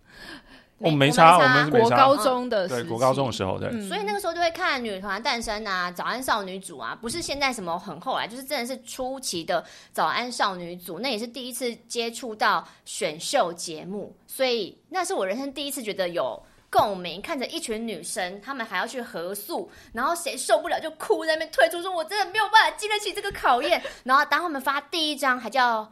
[0.78, 3.70] 我没差，我们国高中的对国高中的时候，对。
[3.88, 16.42] 所以那个时候就会看女团诞生啊，早安少女组啊，不是现在什么很后来，就是真的是初期的早安少女组，那也是第一次接触到选秀节目，所以那是我人生第一次觉得有。
[16.70, 23.82] 共鸣，看着一群女生，她们还要去合宿，然后谁受不了就哭在那边退出，说我真的没有办法经得起这个考验。
[24.04, 25.90] 然后当他们发第一张，还叫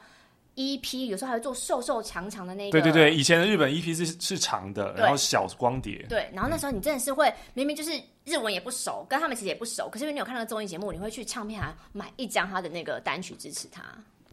[0.57, 2.73] EP，有时候还会做瘦瘦长长的那个。
[2.73, 6.05] 对对对，以前的日本 EP 是是长的，然后小光碟。
[6.09, 7.91] 对，然后那时候你真的是会，明明就是
[8.25, 13.83] 日文也不熟，跟他们其实也不熟，可是因为你有看那个综艺节目，你会去唱片行买一张他的那个单曲支持他。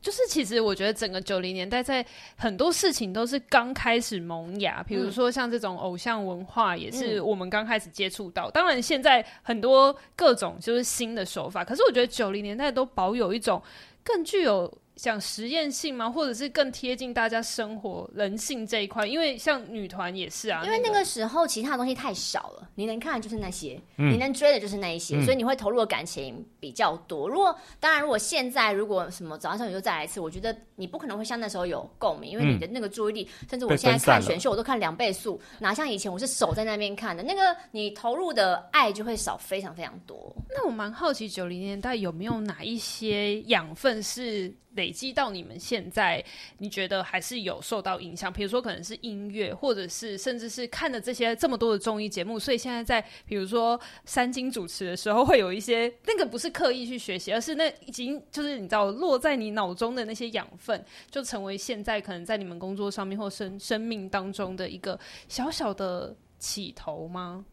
[0.02, 8.49] 就是其实我觉得整个九零年代在很多事情都是刚开始萌芽，比如说像这种偶像文化也是我们刚开始接触到。
[8.49, 13.62] 当然现在很多各种就是新的手法，可是我觉得九零年代都保有一种
[14.04, 14.74] 更具有。
[14.96, 16.10] 讲实验性吗？
[16.10, 19.08] 或者是更贴近大家生活人性这一块？
[19.08, 27.28] 因为像女团也是啊，因为那个时候其他东西太少了，你能看的就是那些，嗯、你能追的就是那一些，嗯、所以你会投入的感情比较多。
[27.28, 40.36] 如果当然，如果现在如果什么早安少女又再来一次，我觉得你不可能会像那时候有共鸣，因为你的那个注意力，嗯、甚至我现在看选秀我都看两倍速，哪像以前我是守在那边看的，那个你投入的爱就会少非常非常多。
[40.50, 44.54] 那我蛮好奇九零年代有没有哪一些养分是？
[44.76, 46.24] 累积到你们现在，
[46.57, 48.32] 你觉得还是有受到影响？
[48.32, 67.45] 比如说，可能是音乐，或者是甚至是看了这些这么多的综艺节目，所以现在在比如说三金主持的时候，会有一些那个不是刻意去学习，而是那已经就是你知道落在你脑中的那些养分，就成为现在可能在你们工作上面或生生命当中的一个小小的起头吗？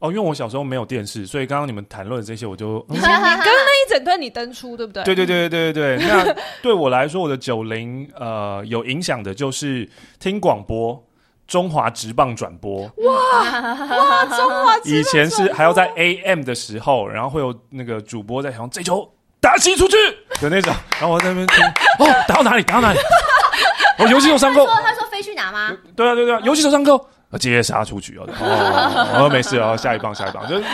[0.00, 5.02] 哦，因为我小时候没有电视，所以刚刚你们谈论的这些，我就你 刚刚那一整段你登出，对不对？
[5.02, 6.06] 对对对对对对。
[6.06, 9.88] 那对我来说，我的九零呃有影响的就是
[10.20, 11.04] 听广播，
[11.48, 12.82] 中华职棒转播。
[12.98, 19.96] 哇哇，中华职棒以前是还要在 AM 的时候，然后会有那个主播在想这球打击出去
[20.40, 21.64] 的那种，然后我在那边听
[21.98, 22.98] 哦，打到哪里打到哪里？
[23.98, 24.64] 哦，游戏手上钩。
[24.64, 25.76] 他说他说飞去哪吗？
[25.96, 27.04] 对啊对啊，游戏手上钩。
[27.36, 30.64] 接杀出去哦，哦，哦没事哦，下一棒，下一棒，就就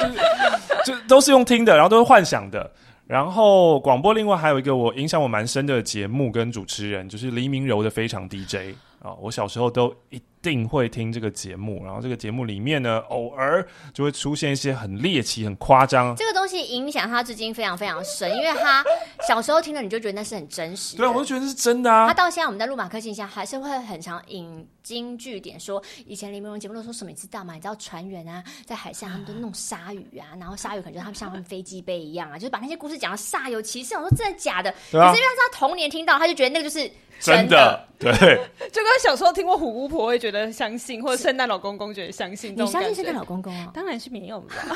[0.85, 2.71] 就都是用听的，然后都是幻想的。
[3.07, 16.15] 然后广播另外还有一个我影响我蛮深的节目跟主持人，就是黎明柔的非常 DJ 啊，我小时候都一定会听这个节目，然后这个节目里面呢，偶尔就会出现一些很猎奇、很夸张。
[16.17, 18.85] 这个东西影响他至今非常非常深，因为他
[19.27, 20.99] 小时候听了你就觉得那是很真实。
[20.99, 22.07] 对啊，我就觉得是真的啊。
[22.07, 27.55] 他到现在我们在录马克信箱还是会很常引经据典说，以前林明荣节目都说什么，你知道吗？
[27.55, 33.95] 你知道船员啊，在海上他们都弄鲨鱼啊，然后鲨鱼可能就他们像他们飞机杯一样啊，就是把那些故事讲的煞有其事。
[33.95, 34.71] 我说真的假的？
[34.93, 36.91] 可、啊、是因为他童年听到，他就觉得那个就是。
[37.21, 38.37] 真的，真的对，
[38.73, 42.55] 就跟小时候听过虎姑婆会觉得相信，或者圣诞老公公觉得相信。
[42.57, 43.71] 你相信圣诞老公公啊？
[43.75, 44.47] 当然是没有了。
[44.57, 44.75] 什么？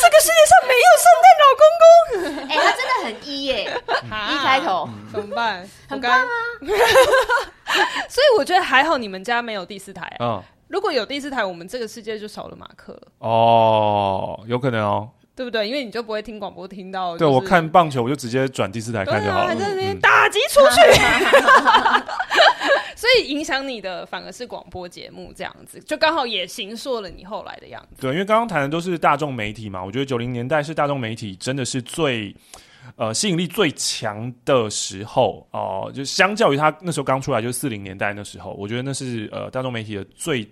[0.00, 1.84] 这个世界上没有圣诞老公公？
[2.48, 3.80] 哎、欸，他真的很一耶，
[4.30, 5.68] 一开头怎么办？
[5.88, 6.26] 很棒啊！
[8.08, 10.18] 所以我觉得还好，你们家没有第四台啊。
[10.20, 13.02] 嗯、如果有第四台，我们这个世界就少了马克了。
[13.18, 15.08] 哦，有可能哦。
[15.36, 15.66] 对不对？
[15.66, 17.18] 因为你就不会听广播听到、就是。
[17.18, 19.48] 对，我看棒球，我就直接转第四台看就好了。
[19.48, 20.80] 还在那边打击出去，
[22.96, 28.02] 所以影响你的反而是广播节目这样子，就刚好也形塑了你后来的样子。
[28.02, 32.34] 对，因为刚刚谈的都是大众媒体嘛，我觉得九零年代是大众媒体真的是最
[32.96, 40.46] 呃吸引力最强的时候哦、就相较于他那时候刚出来，就是四零年代那时候，我觉得那是呃大众媒体的最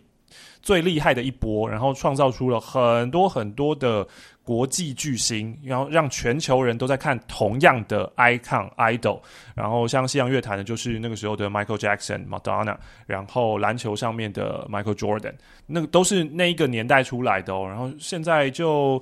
[0.63, 4.07] 最厉害的一波，然后创造出了很多很多的
[4.45, 9.21] 国际巨星，然后让全球人都在看同样的 icon idol，
[9.55, 12.77] 然后像西洋乐坛的，就是那个时候的 Michael Jackson、Madonna，
[13.07, 15.35] 然后篮球上面的 Michael Jordan，
[15.67, 17.67] 那个都是那一个年代出来的哦。
[17.69, 19.01] 然后现在就，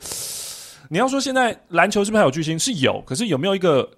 [0.88, 2.58] 你要说现在篮球是不是还有巨星？
[2.58, 3.88] 是有，可是有没有一个？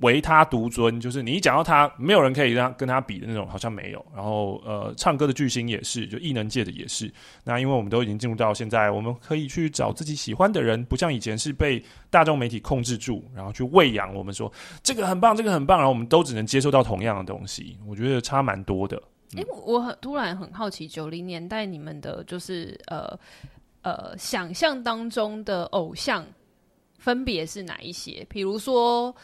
[0.00, 4.04] 唯他独尊，就是你一讲到他，没有人可以让跟他比的那种，好像没有。
[4.14, 7.12] 然后，呃，唱歌的巨星也是，就艺能界的也是。
[7.44, 14.50] 那因为我们都已经进入到现在，我们可以去找自己喜欢的人，不像以前是被大众媒体控制住，然后去喂养我们说
[14.82, 17.76] 这个很棒，这个很棒，然后我们都只能接受到同样的东西。
[17.86, 18.96] 我觉得差蛮多的。
[19.36, 23.14] 诶、嗯，我很突然很好奇，九零年代你们的就是呃
[23.82, 26.24] 呃想象当中的偶像
[26.98, 28.26] 分别是哪一些？
[28.30, 29.14] 比如说。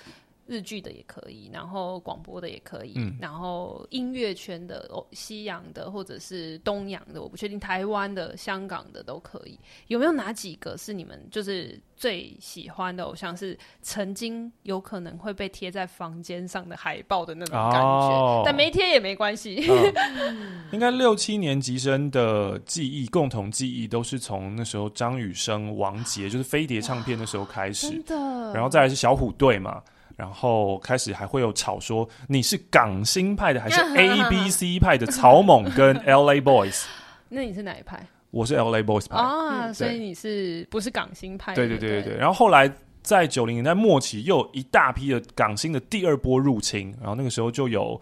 [0.47, 9.59] 日剧的也可以，然后广播的也可以，嗯、然后音乐圈的、哦、西洋的或者是东洋的，我不确定，台湾的、香港的都可以。
[9.89, 13.37] 有没有哪几个是你们就是最喜欢的偶像？
[13.37, 17.81] 是曾经有可能会被贴在房间上的海报的那种感觉？
[17.81, 19.67] 哦、但没贴也没关系。
[19.69, 28.53] 嗯、 应该六七年级生的记忆，共同记忆都是从那时候张雨生、王杰，就是飞碟唱片的时候开始，真的。
[28.55, 29.83] 然后再来是小虎队嘛。
[30.17, 36.85] 然后开始还会有吵说你是港星派的还是 A B C 派的草蜢跟 L A Boys？
[37.29, 38.05] 那你是哪一派？
[38.31, 41.55] 我是 L A Boys 派啊，所以你是不是港星派？
[41.55, 42.17] 对对对对对。
[42.17, 42.71] 然后后来
[43.03, 48.01] 在九零年代末期，又有一大批的港星的第二波入侵，然后那个时候就有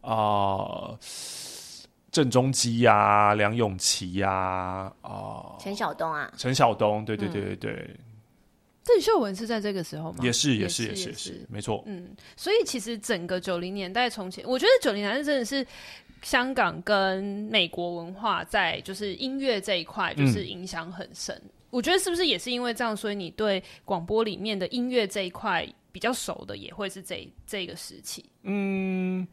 [0.00, 0.94] 啊
[2.10, 7.96] 郑中基呀、梁咏琪呀、啊陈晓东啊，陈晓东，对对对对对。
[8.88, 10.24] 郑秀文是在这个时候吗？
[10.24, 11.84] 也是，也是，也是，也是，没错。
[11.84, 12.08] 嗯，
[12.38, 15.66] 所以其实整个九零年代从前，我觉得九零年代真的是
[16.22, 21.36] 香港跟美国文化在就是音乐这一块就是影响很深。
[21.44, 28.24] 嗯、我觉得是不是也是因为这样，所以你对广播里面的音乐这一块比较熟的，也会是这这个时期？
[28.44, 29.28] 嗯。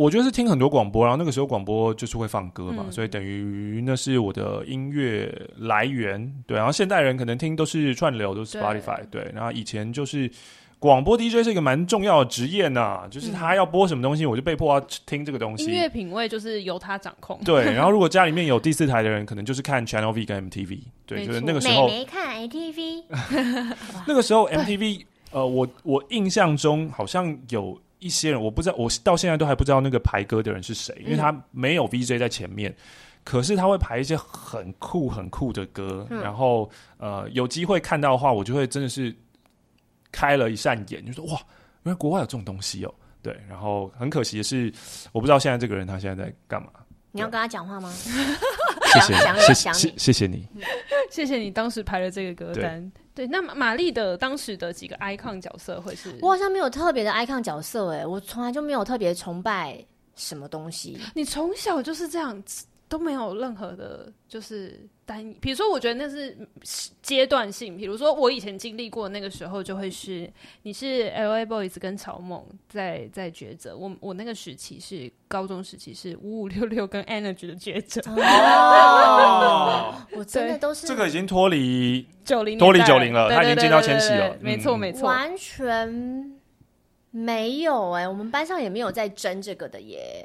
[0.00, 6.42] 我觉得是听很多广播，然后那个时候广播就是会放歌嘛，嗯、所以等于那是我的音乐来源。
[6.46, 9.24] 对，然后现代人可能听都是串流，都是 Spotify 对。
[9.24, 10.30] 对，然后以前就是
[10.78, 15.64] 广播 DJ 是一个蛮重要的职业呢，就是他要播什么东西，我就被迫要听这个东西。
[15.64, 17.38] 音乐品味就是由他掌控。
[17.44, 20.78] 对，然后如果家里面有第四台的人，可能就是看 Channel V 跟 MTV。
[21.04, 21.86] 对，就是那个时候。
[21.86, 23.04] 没看 MTV。
[24.08, 27.78] 那个时候 MTV，呃，我我印象中好像有。
[28.00, 32.76] 一些人我不知道，我到现在都还不知道那个排歌的人是谁，因为他没有 VJ 在前面，嗯、
[33.22, 39.14] 可是他会排一些很酷很酷的歌，嗯、然后呃有机会看到的话，我就会真的是
[40.10, 41.40] 开了一扇眼，就说哇，
[41.84, 44.72] 原来国外有这种东西哦，对，然后很可惜的是，
[45.12, 46.68] 我不知道现在这个人他现在在干嘛。
[47.12, 47.92] 你要跟他讲话吗？
[47.92, 49.14] 谢谢，
[49.54, 50.46] 谢谢，谢谢你，
[51.10, 52.90] 谢谢你当时排了这个歌单。
[53.14, 56.16] 对，那玛丽的当时的几个 icon 角色会是？
[56.22, 59.84] 我好像没有特别的 icon 角色，哎，我从来就没有特别崇拜
[60.16, 60.98] 什么东西。
[61.14, 64.88] 你从小就是这样子，都没有任何的，就是。
[65.40, 66.36] 比如说，我觉得那是
[67.02, 67.76] 阶段性。
[67.76, 70.30] 比如说，我以前经历过那个时候，就会是
[70.62, 71.44] 你是 L.A.
[71.46, 73.76] Boys 跟草蜢在在抉择。
[73.76, 78.00] 我我那个时期是高中时期，是五五六六跟 Energy 的抉择。
[78.12, 84.36] 哦， 我真的都是这个已经脱离九零脱离九零了，他已经进到千禧了。
[84.40, 86.38] 没错没错，完全
[87.10, 90.24] 没有哎，我们班上也没有在争这个的耶。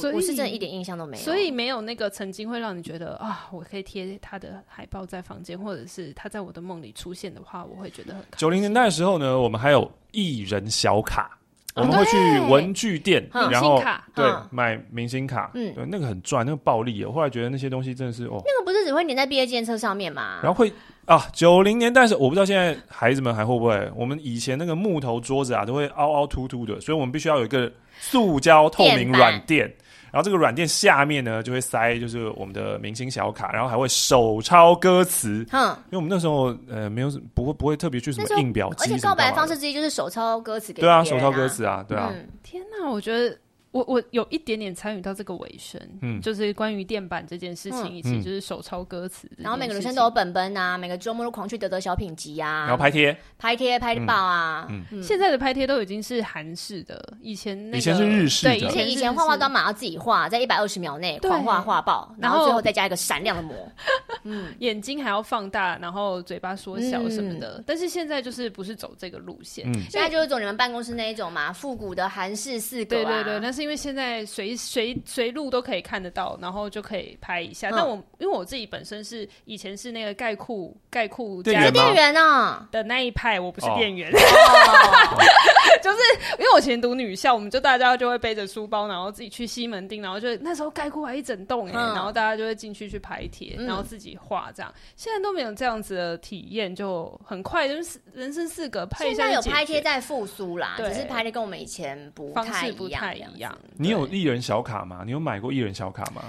[0.00, 8.22] 所以我是真的一点印象都没有，所以没有那个曾经会让你觉得啊，我可以贴他的海报在房间，或者是他在我的梦里出现的话，我会觉得很。
[8.38, 11.38] 九零年代的时候呢，我们还有艺人小卡，
[11.74, 12.16] 我们会去
[12.50, 13.82] 文具店，然后
[14.14, 17.04] 对买明星卡，嗯，对，那个很赚，那个暴利。
[17.04, 20.40] 我后来觉得那些东西真的是哦，那个不是只会粘在毕业纪念册上面吗？
[20.42, 20.72] 然后会
[21.04, 29.70] 啊，九零年代是我不知道现在孩子们还会不会，我们以前那个木头桌子啊，都会凹凹凸凸的，所以我们必须要有一个塑胶透明软垫。
[30.12, 35.44] 然后这个软垫下面呢，就会塞就是我们的明星小卡，然后还会手抄歌词。
[35.50, 40.82] 嗯，因为我们那时候呃没有不会不会特别去什么印表机，而且告白方式之一就是手抄歌词给。
[40.82, 42.12] 对啊，手抄歌词啊，对啊。
[42.42, 43.34] 天哪，我觉得
[43.72, 54.68] 我我有一点点参与到这个尾声，嗯，就是关于电板这件事情，以及就是手抄歌词，然后每个女生都有本本啊，每个周末都狂去得得小品集啊，然后拍贴、拍贴、拍报啊。
[55.02, 63.56] 现在的拍贴都已经是韩式的，以前以前是日式的，对，以前以前画画都马上自己画，在一百二十秒内狂画画爆，然后最后再加一个闪亮的膜，
[64.24, 67.64] 嗯，眼睛还要放大，然后嘴巴缩小什么的。
[67.66, 73.61] 但是现在就是不是走这个路线，现在就是走你们办公室那一种嘛，复古的韩式四格，对对对，那是。
[73.62, 77.70] 因为现在随随随路都可以看得到，然后就可以拍一下。
[77.70, 84.10] 但我因为我自己本身是以前是那个盖库盖库家店员啊的那一派，我不是店员，
[85.82, 85.98] 就是
[86.38, 94.74] 因为我以前读女校，我们就大家就会背着书包，然后自己去西门町，然后就那时候盖库还一整栋哎，然后大家就会进去去拍贴，然后自己画这样。
[94.96, 99.14] 现在都没有这样子的体验，就很快就是人生四个拍一下。
[99.14, 103.51] 现在有拍贴在复苏啦，只是拍的跟我们以前不太不太一样。
[103.76, 105.02] 你有艺人小卡吗？
[105.04, 106.22] 你有买过艺人小卡吗？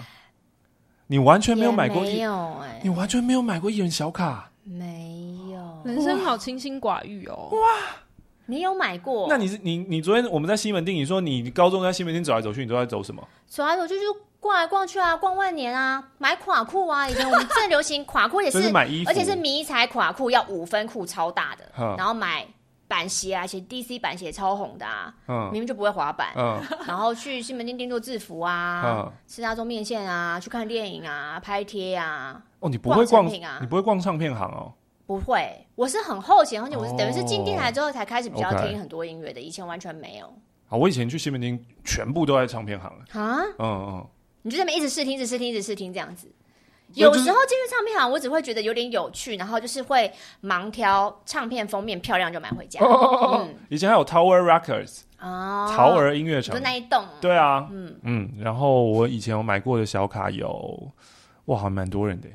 [1.07, 5.81] 你完全没有买过，没有哎，你完全没有买过艺人小卡，没有。
[5.83, 7.49] 人生好清心寡欲哦。
[7.51, 7.59] 哇，
[8.45, 9.27] 你有买过？
[9.29, 13.21] 那你是你你昨天我们在西门町，你说你高中在西门町走来走去，你都在走什么？
[13.47, 17.07] 走来走去就逛来逛去啊，逛万年啊，买垮裤啊。
[17.07, 22.47] 以前我们最流行垮裤，也是 买衣服，而且是迷彩垮裤，要五分裤超大的，然后买。
[22.87, 33.57] 板鞋啊，而且 DC 板鞋超红的啊，嗯，明明就不会滑板，嗯， 然后去西门町订做制服啊，嗯，吃大众面线啊，去看电影啊，拍贴啊，哦，你不会逛啊？
[33.61, 34.73] 你不会逛唱片行哦？
[35.05, 40.27] 不会，我是很后期，而且我是等于是进电台之后才开始比较听很多音乐的，以前完全没有。
[40.69, 44.07] 啊，我以前去西门町全部都在唱片行啊，嗯嗯，
[44.43, 46.31] 你就这么一直试听，一直试听，一直试听这样子。
[46.93, 50.11] 有时候进去唱片行，我只会觉得有点有趣，然后就是会
[50.43, 52.79] 盲挑唱片封面漂亮就买回家。
[53.69, 57.03] 以前还有 Tower Records 哦，陶儿音乐城，就那一栋。
[57.21, 58.29] 对啊，嗯嗯。
[58.39, 60.91] 然后我以前有买过的小卡有，
[61.45, 62.27] 哇，还蛮多人的。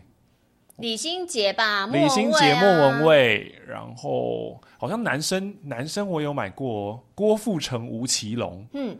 [0.78, 8.64] 李心洁吧，李心洁、莫文蔚，然后好像男生男生我有买过郭富城、吴奇隆。
[8.72, 8.96] 嗯，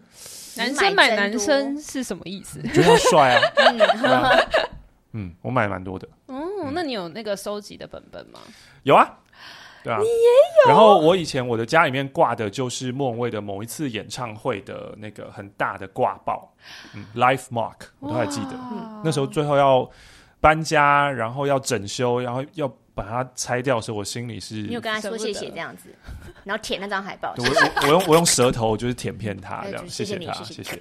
[0.57, 2.61] 男生买男生是什么意思？
[2.63, 3.41] 觉得他帅啊。
[3.57, 3.79] 嗯，
[5.43, 6.07] 我买蛮多的。
[6.27, 8.39] 哦，嗯、那你有那个收集的本本吗？
[8.83, 9.19] 有啊，
[9.83, 10.13] 对啊，你也
[10.65, 10.69] 有。
[10.69, 16.53] 然后我以前我的家里面挂的就是莫文蔚的某一次演唱会的那个很大的挂报，
[16.95, 18.53] 嗯，Life Mark，我都还记得。
[18.53, 19.89] 哇那时候最后要
[20.41, 24.57] 搬家，然后要整修，然后要把它拆掉的时候，我心里是……
[24.57, 25.89] 你有跟他说谢谢这样子，
[26.45, 27.35] 然后舔那张海报。
[27.39, 30.81] 我我，我用我用舌头就是舔遍他这样，谢谢他，谢谢。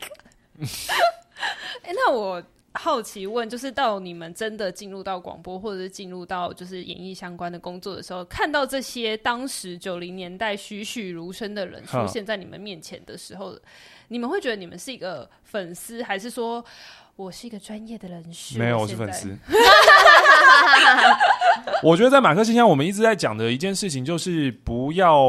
[1.83, 2.43] 哎，那我。
[2.77, 13.57] 好奇问，就是到你们真的进入到广播，或者是进入到就是演艺相关的工作的时候，看到这些当时九零年代栩栩如生的人出现在你们面前的时候，
[14.09, 16.63] 你们会觉得你们是一个粉丝，还是说
[17.15, 18.59] 我是一个专业的人士？
[18.59, 19.35] 没有，我是粉丝。
[21.83, 25.27] 我觉得在马克信箱，我们一直在讲的一件事情就是不要。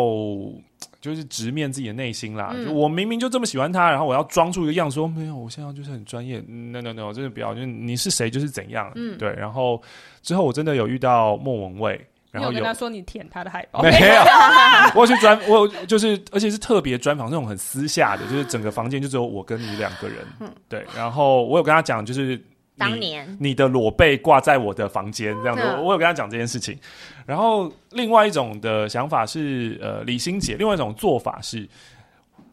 [1.00, 2.52] 就是直面自己的内心啦。
[2.54, 6.40] 嗯、就我明明就这么喜欢他，然后我要装出一个样，说没有，我现在就是很专业。
[6.40, 7.54] No No No，真的不要。
[7.54, 8.90] 就是你是谁就是怎样。
[8.94, 9.32] 嗯，对。
[9.34, 9.80] 然后
[10.22, 14.22] 之后我真的有遇到莫文蔚，然后有，有跟他说你舔他的海报，没有。
[15.00, 20.18] 我去专，我就是，而且是特别专访那种很私下的，就是整个房间就只有我跟你两个人。
[20.40, 20.84] 嗯，对。
[20.96, 22.40] 然后我有跟他讲，就是。
[22.78, 26.78] 当年你的裸背挂在我的房间这样子，嗯、我有跟他讲这件事情。
[27.26, 30.54] 然后另外一种的想法是，呃，李心洁。
[30.56, 31.68] 另外一种做法是，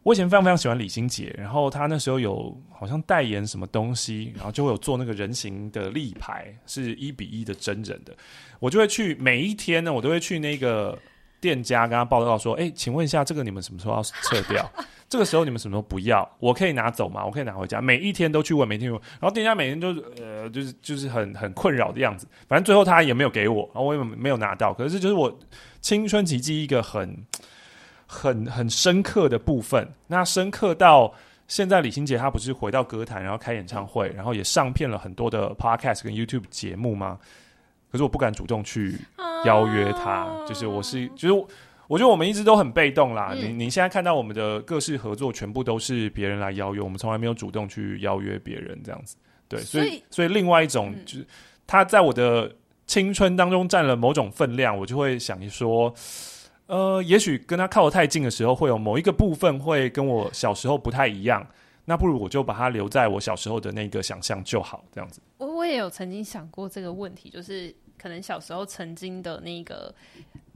[0.03, 1.33] 我以前非常非常喜欢李心洁。
[1.37, 8.13] 然后他那时候有好像代言什么东西，然后就会有做那个人形的立牌，是一比一的真人的。
[8.59, 10.97] 我就会去每一天呢，我都会去那个
[11.45, 14.67] 店家跟他报告说：“哎，请问一下，这个你们什么时候要撤掉？”
[15.07, 16.27] 这个时候你们什么时候不要？
[16.39, 17.23] 我可以拿走吗？
[17.23, 17.79] 我可以拿回家？
[17.79, 19.89] 每一天都去问，每天问，然后店家每天都
[20.19, 22.27] 呃，就是就是很很困扰的样子。
[22.47, 24.73] 反正最后他也没有给我，然后我也没有拿到。
[24.73, 25.39] 可是就是我
[25.79, 27.15] 青春奇迹一个很
[28.07, 29.87] 很很深刻的部分。
[30.07, 31.13] 那深刻到
[31.47, 37.19] 现在，李心洁她不是回到歌坛，然后开演唱会，然后也上片了很多的 podcast 跟 YouTube 节目吗？
[37.95, 38.93] 可是我不敢主动去
[39.45, 41.45] 邀约他，就是我是就是。
[41.87, 43.29] 我觉得我们一直都很被动啦。
[43.35, 49.15] 嗯、你你现在看到我们的各式合作，全部都是别人来邀约，我们从来没有主动去邀约别人这样子。
[49.47, 51.27] 对，所以所以另外一种就是
[51.67, 52.51] 他在我的
[52.87, 55.93] 青春当中占了某种分量，我就会想说，
[56.65, 61.45] 呃，也许跟他靠得太近的时候，会有某一个部分会跟我小时候不太一样。
[61.87, 65.21] 那不如我就把它留在我小时候的那个想象就好，这样子。
[65.37, 67.71] 我我也有曾经想过这个问题，就是
[68.05, 69.91] 可能小时候曾经的那个。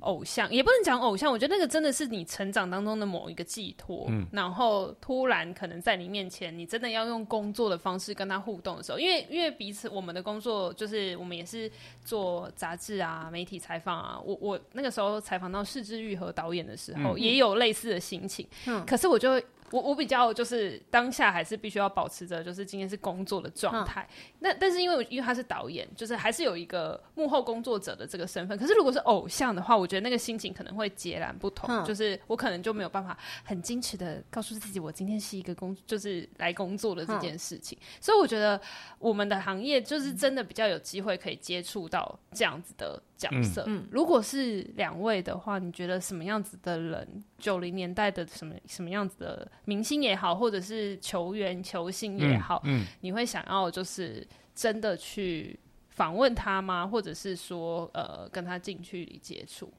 [0.02, 4.06] 偶像，也不能讲偶像，我觉得那个真的是你成长当中的某一个寄托。
[4.08, 11.70] 嗯，然后突然可能在你面前，你真的要用工作的方式跟他互动的时候，因为因为彼此我们的工作就是我们也是
[12.06, 14.18] 做杂志啊、媒体采访啊。
[14.24, 18.48] 我我那个时候采访到是枝裕和导演的时候，嗯、也有类似的心情。
[18.68, 19.32] 嗯，可是我就。
[19.72, 24.08] 我我比较就是当下还是必须要保持着就是今天是工作的状态，
[24.40, 28.58] 那、嗯、但是因为因为他是导演，就是还是有一个幕后工作者的这个身份。
[28.58, 37.78] 可是如果是偶像的话，我觉得那个心情可能会截然不同，嗯、就是我可能就没有办法很矜持的告诉自己，我今天是一个工就是来工作的这件事情。
[37.82, 38.60] 嗯、所以我觉得
[38.98, 43.64] 我们的行业就是真的比较有机会可以接触到这样子的角色。
[43.68, 47.24] 嗯，如果是两位的话，你觉得什么样子的人？
[47.38, 49.50] 九零年代的什么什么样子的？
[49.70, 55.60] 明星也好，或者是球员、球星也好，嗯，嗯，你会想要就是真的去
[55.90, 56.88] 访问他吗？
[56.88, 59.72] 或者是说，呃，跟他近距离接触？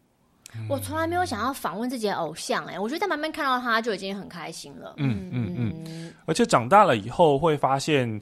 [0.68, 4.94] 我从来没有想要访问自己的偶像，欸，哎，我觉得在旁边看到他就已经很开心了。
[4.98, 8.20] 嗯嗯嗯，嗯，而且长大了以后会发现，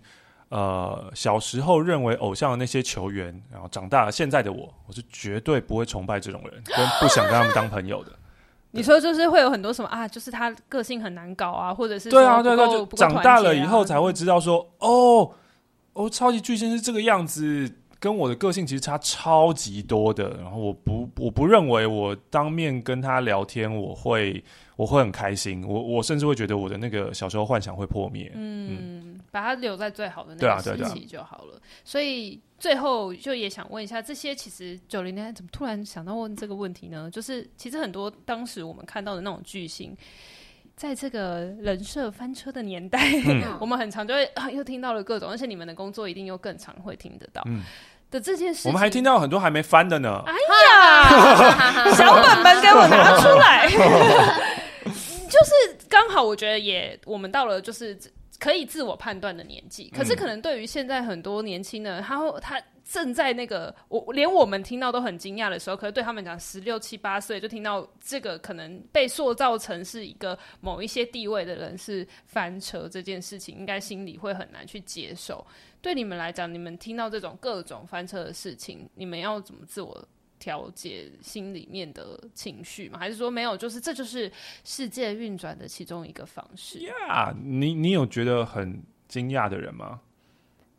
[0.48, 8.12] 呃，小时候认为偶像的那些球员，然后长大了现在的我，我是绝对不会崇拜这种人，跟不想跟他们当朋友的。
[8.72, 10.06] 你说就是会有很多什么啊？
[10.06, 15.30] 就是他个性很难搞啊，或者是对啊，对对，就长大了以后才会知道说，哦，
[15.94, 20.36] 哦，超级巨星是这个样子，跟我的个性其实差超级多的。
[20.42, 24.44] 然后我不，我不认为我当面跟他聊天，我会。
[24.78, 28.30] 我会很开心，我我甚至会觉得我的那个小时候幻想会破灭。
[28.36, 28.78] 嗯，
[29.16, 31.60] 嗯，把它留在最好的那个时期就好了。
[31.84, 37.10] 所以最后就也想问一下，这些其实九零年代怎么突然想到问这个问题呢？
[37.10, 39.96] 就是其实很多当时我们看到的那种巨星，
[40.76, 47.42] 在这个人设翻车的年代，嗯、 我们很常就会啊又听到了各种，而且你们的工作一定又更常会听得到。
[47.46, 47.64] 嗯
[48.10, 50.22] 的这件事，我们还听到很多还没翻的呢。
[50.24, 53.68] 哎呀， 小本本给我拿出来。
[55.88, 57.98] 刚好，我觉得也我们到了就是
[58.38, 59.90] 可以自我判断的年纪。
[59.90, 75.44] 可是可能对于现在很多年轻人，他他正在那个我连我们听到都很惊讶的时候，可是对他们讲十六七八岁就听到这个可能被塑造成是一个某一些地位的人是翻车这件事情，应该心里会很难去接受。
[75.82, 80.08] 对你们来讲，你们听到这种各种翻车的事情，你们要怎么自我？
[80.38, 82.98] 调节心里面的情绪吗？
[82.98, 83.56] 还是说没有？
[83.56, 84.30] 就是这就是
[84.64, 86.78] 世界运转的其中一个方式。
[86.80, 90.00] 呀，你你有觉得很惊讶的人吗？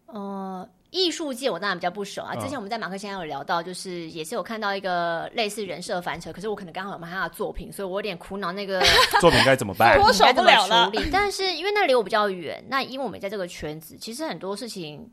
[0.07, 2.33] 呃，艺术界我当然比较不熟啊。
[2.35, 8.51] 之前我们在马克先生有聊到，就是也是有看到一个类似人设翻车，可是我可能刚好有买他的作品，所以我有点苦恼。
[8.51, 8.81] 那个
[9.21, 9.97] 作品该怎么办？
[10.01, 10.91] 脱手不了了。
[11.11, 15.07] 但是因为那离我比较远，那因为我们在这个圈子，其实很多事情。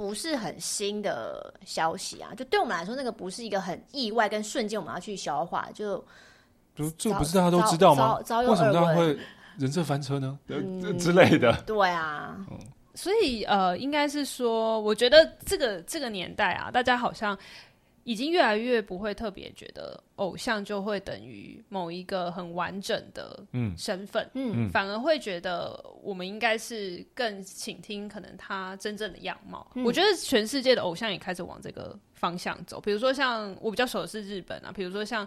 [0.00, 6.02] 不是很新的消息啊，就对我们来说，那个不是一个很意外跟瞬间我们要去消化，就
[6.74, 8.16] 就这不是大家都知道吗？
[8.16, 9.14] 为什么他会
[9.58, 10.38] 人设翻车呢？
[10.46, 11.52] 嗯、之类的。
[11.66, 12.58] 对啊，嗯、
[12.94, 17.36] 所以呃，应该是说，我觉得这个这个年代啊，大家好像
[18.04, 20.02] 已经越来越不会特别觉得。
[20.20, 23.42] 偶像就会等于某一个很完整的
[23.76, 29.66] 身份，嗯，反而会觉得我们应该是更倾听可能他真正的样貌。
[29.74, 32.78] 嗯、我觉得全世界的偶像也开始往这个方向走。
[32.78, 35.26] 比如说像我比较熟的是日本啊，比如说像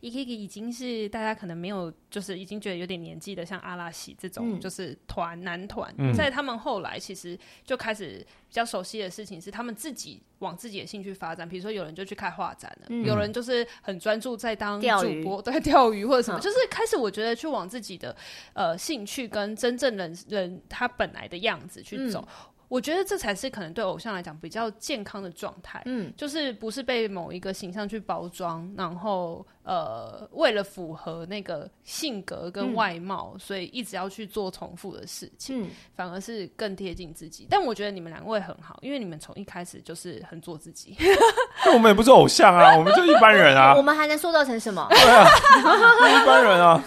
[0.00, 11.48] EKIKI 已经是大家可能没有，就是已经觉得有点年纪的，像阿拉西这种就是团男团，嗯、在他们后来其实就开始比较熟悉的事情是他们自己往自己的兴趣发展。
[11.48, 14.31] 比如说有人就去开画展了，嗯、有人就是很专注。
[14.36, 18.14] 在当主播，对，钓鱼或者什么，嗯、就是开始我觉得去往自己的
[18.54, 22.20] 呃兴趣跟真正人人他本来的样子去走。
[22.20, 37.46] 嗯我觉得这才是可能对偶像来讲比较健康的状态，嗯，就是不是被某一个形象去包装，然后呃，为了符合那个性格跟外貌，嗯、所以一直要去做重复的事情，嗯、反而是更贴近自己。
[37.48, 40.96] 但我觉得你们两位很好，因为你们从一开始就是很做自己。
[41.64, 43.74] 那我们也不是偶像啊，我们就一般人啊。
[43.78, 44.86] 我们还能塑造成什么？
[44.90, 45.26] 对啊，
[46.22, 46.84] 一般人啊。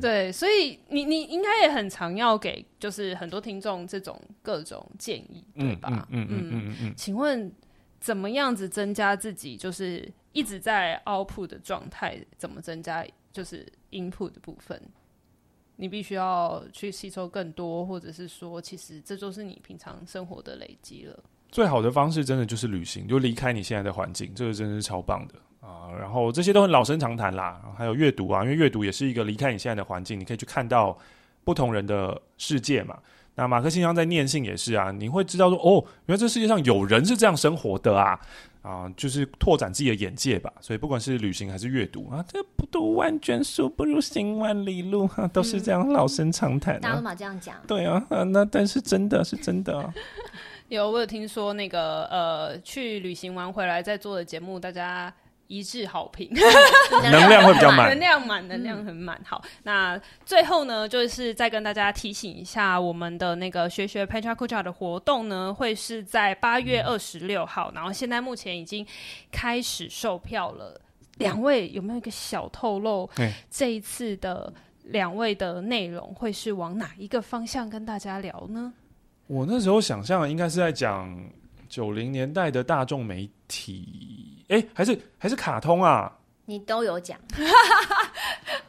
[0.00, 6.06] 对，所以你你应该也很常要给，就是很多听众这种各种建议，对吧？
[6.10, 6.52] 嗯嗯嗯嗯嗯。
[6.52, 7.50] 嗯嗯，请问
[7.98, 12.18] 怎么样子增加自己就是一直在 output 的状态？
[12.38, 14.80] 怎么增加就是 input 的部分？
[15.76, 21.18] 你必须要去吸收更多，或者是说，其实这就是你平常生活的累积了。
[21.48, 25.34] 最好的方式真的就是旅行，就离开你现在的环境，这个真的是超棒的。
[25.66, 30.96] 啊，然后这些都很老生常谈啦，还有阅读啊，因为阅读也是一个离开你现在的环境，你可以去看到
[31.44, 32.98] 不同人的世界嘛。
[33.34, 38.20] 那马克信箱在念信也是啊，你会知道说，哦，原来这世界上有人是这样生活的啊。
[38.62, 40.52] 啊，就是拓展自己的眼界吧。
[40.60, 46.80] 所以不管是旅行还是阅读啊，这不读万卷书，不如行万里路，啊、都是这样老生常谈、啊。
[46.80, 47.56] 大家嘛这样讲。
[47.66, 49.94] 对啊，啊，那但是真的是真的、啊。
[50.68, 55.12] 有我有听说那个呃，去旅行完回来再做的节目，大家。
[55.50, 56.30] 一致好评，
[57.02, 59.20] 能量会比较满，能量满，能量很满。
[59.24, 68.86] 好，那最后呢，就是再跟大家提醒一下，我们的那个学学 Petra Kucha 的活动呢，会是在八月二十六号，然后现在目前已经
[69.32, 70.80] 开始售票了。
[71.16, 73.10] 两位有没有一个小透露？
[73.50, 74.50] 这一次的
[74.84, 78.72] 两位的内容会是往哪一个方向跟大家聊呢？
[79.26, 81.14] 我那时候想象应该是在讲
[81.68, 84.39] 九零年代的大众媒体。
[84.50, 86.12] 哎、欸，还是还是卡通啊？
[86.46, 87.16] 你都有讲，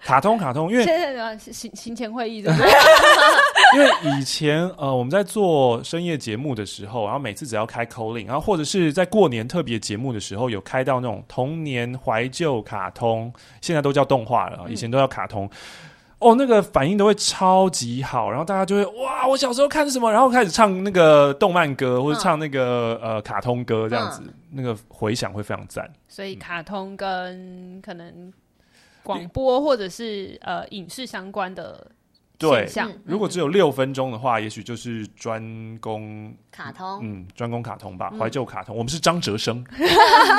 [0.03, 2.69] 卡通卡通，因为现在行行前会议对不对？
[3.73, 15.45] 因为以前呃我们在做深夜节目的时候，然后每次只要开 call in，然后或者是在过年特别节目的时候，有开到那种童年怀旧卡通，现在都叫动画了，以前都叫卡通。
[15.45, 15.49] 嗯
[16.21, 25.91] 哦，那个反应都会超级好，然后大家就会哇，我小时候看什么，然后开始唱那个动漫歌或者唱那个、嗯、呃卡通歌这样子，嗯、那个回响会非常赞。
[26.07, 28.31] 所以卡通跟可能
[29.03, 31.91] 广播或者是呃影视相关的。
[32.41, 32.69] 对，
[33.05, 38.75] 如果只有六分钟的话，也许就是专攻卡通，嗯，专攻卡通吧，怀旧卡通。
[38.75, 39.63] 我们是张哲生，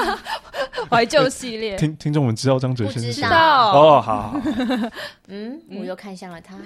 [0.90, 1.76] 怀旧系列。
[1.80, 3.72] 听听众们知道张哲生知道？
[3.72, 4.40] 哦，好好。
[5.28, 6.56] 嗯，我又看向了他。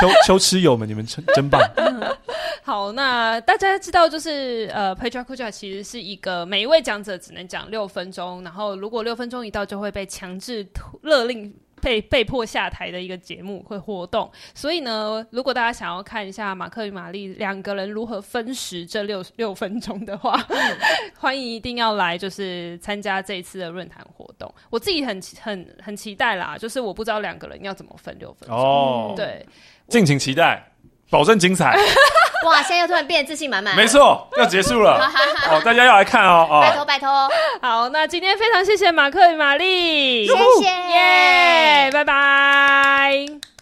[0.00, 1.60] 秋秋吃友们，你们真真棒。
[2.62, 10.66] 好，那大家知道，就是呃 p a t r a Kuja 其实是一个每一位讲者只能讲六分钟，然后如果六分钟一到，就会被强制
[11.02, 11.54] 勒令。
[11.80, 20.38] 被被迫下台的一个节目会活动，所以呢，如果大家想要看一下马克与玛丽两个人如何分食这六六分钟的话，
[21.18, 24.52] 欢迎一定要来，就是参加这一次的论坛活动。
[24.70, 28.56] 我自己很很很期待啦，就是我不知道两个人要怎么分六分钟。
[28.56, 29.44] 哦，对，
[29.88, 30.69] 敬请期待，
[31.10, 31.76] 保证精彩。
[32.46, 32.62] 哇！
[32.62, 33.76] 现在又突然变得自信满满。
[33.76, 34.98] 没错，要结束了。
[35.46, 36.48] 好，大家要来看哦。
[36.50, 37.28] 哦拜托拜托。
[37.60, 40.32] 好，那今天非常谢谢马克与玛丽，谢
[40.62, 43.59] 谢，耶，拜拜。